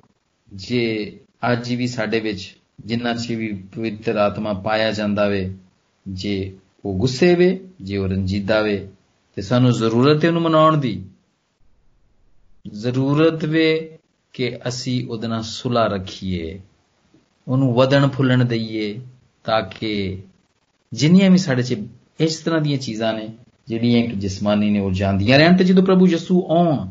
ਜੇ 0.54 1.18
ਅੱਜ 1.52 1.74
ਵੀ 1.74 1.88
ਸਾਡੇ 1.88 2.20
ਵਿੱਚ 2.20 2.58
ਜਿੰਨਾ 2.86 3.14
ਚ 3.14 3.32
ਵੀ 3.32 3.64
ਪਵਿੱਤਰ 3.76 4.16
ਆਤਮਾ 4.16 4.54
ਪਾਇਆ 4.54 4.92
ਜਾਂਦਾ 4.92 5.28
ਵੇ, 5.28 5.56
ਜੇ 6.08 6.58
ਉਹ 6.86 7.00
ਗੁੱਸੇ 7.00 7.36
ਵੇ, 7.36 7.60
ਜੇ 7.82 7.98
ਉਹ 7.98 8.08
ਰੰਜੀਦਾ 8.08 8.62
ਵੇ, 8.62 8.90
ਤੇ 9.36 9.42
ਸਾਨੂੰ 9.42 9.72
ਜ਼ਰੂਰਤ 9.72 10.24
ਹੈ 10.24 10.30
ਉਹਨੂੰ 10.30 10.42
ਮਨਾਉਣ 10.42 10.78
ਦੀ। 10.78 11.06
ਜ਼ਰੂਰਤ 12.74 13.46
ਵੇ 13.46 13.98
ਕਿ 14.34 14.60
ਅਸੀਂ 14.68 15.08
ਉਹਦੇ 15.08 15.28
ਨਾਲ 15.28 15.44
ਸੁਲਾ 15.44 15.88
ਰੱਖੀਏ, 15.88 16.62
ਉਹਨੂੰ 17.48 17.74
ਵਧਣ 17.74 18.10
ਫੁੱਲਣ 18.10 18.46
ਦਈਏ 18.46 19.00
ਤਾਂ 19.44 19.62
ਕਿ 19.62 20.22
ਜਿੰਨੀਆਂ 20.94 21.30
ਵੀ 21.30 21.38
ਸਾਡੇ 21.38 21.64
'ਚ 21.64 21.76
ਇਸ 22.20 22.38
ਤਰ੍ਹਾਂ 22.38 22.62
ਦੀਆਂ 22.62 22.78
ਚੀਜ਼ਾਂ 22.78 23.14
ਨੇ, 23.14 23.30
ਜਿਹੜੀਆਂ 23.68 24.08
ਕਿ 24.08 24.16
ਜਿਸਮਾਨੀ 24.16 24.70
ਨੇ 24.70 24.80
ਉਹ 24.80 24.92
ਜਾਂਦੀਆਂ 24.92 25.38
ਰਹਿਣ 25.38 25.58
ਤੇ 25.58 25.64
ਜਦੋਂ 25.64 25.84
ਪ੍ਰਭੂ 25.84 26.08
ਯਿਸੂ 26.08 26.48
ਆਉਣ 26.50 26.90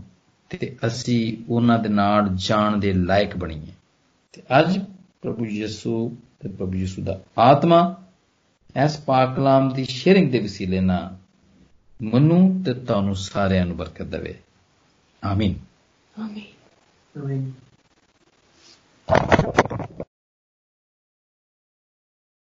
ਤੇ 0.51 0.77
ਅਸੀਂ 0.87 1.37
ਉਹਨਾਂ 1.49 1.79
ਦੇ 1.79 1.88
ਨਾਲ 1.88 2.29
ਜਾਣ 2.35 2.77
ਦੇ 2.77 2.93
ਲਾਇਕ 2.93 3.37
ਬਣੀਏ। 3.37 3.73
ਤੇ 4.33 4.43
ਅੱਜ 4.61 4.79
ਪ੍ਰਭੂ 5.23 5.47
ਯਿਸੂ 5.47 6.17
ਤੇ 6.41 6.49
ਪ੍ਰਭੂ 6.49 6.75
ਯਿਸੂ 6.75 7.03
ਦਾ 7.03 7.21
ਆਤਮਾ 7.38 8.05
ਇਸ 8.85 8.97
ਪਾਕ 8.97 9.37
ਕਲਾਮ 9.37 9.75
ਦੀ 9.75 9.85
ਸ਼ੇਅਰਿੰਗ 9.85 10.33
ਦੇ 10.33 10.38
ਵਸੀਲੇ 10.38 10.81
ਨਾਲ 10.81 11.17
ਮਨੂੰ 12.03 12.62
ਤੇ 12.62 12.75
ਤੁਹਾਨੂੰ 12.75 13.17
ਸਾਰਿਆਂ 13.17 13.67
ਨੂੰ 13.67 13.77
ਬਰਕਤ 13.77 14.03
ਦੇਵੇ। 14.03 14.35
ਆਮੀਨ। 15.25 15.67
Amém. 16.18 16.52
Amém. 17.14 17.54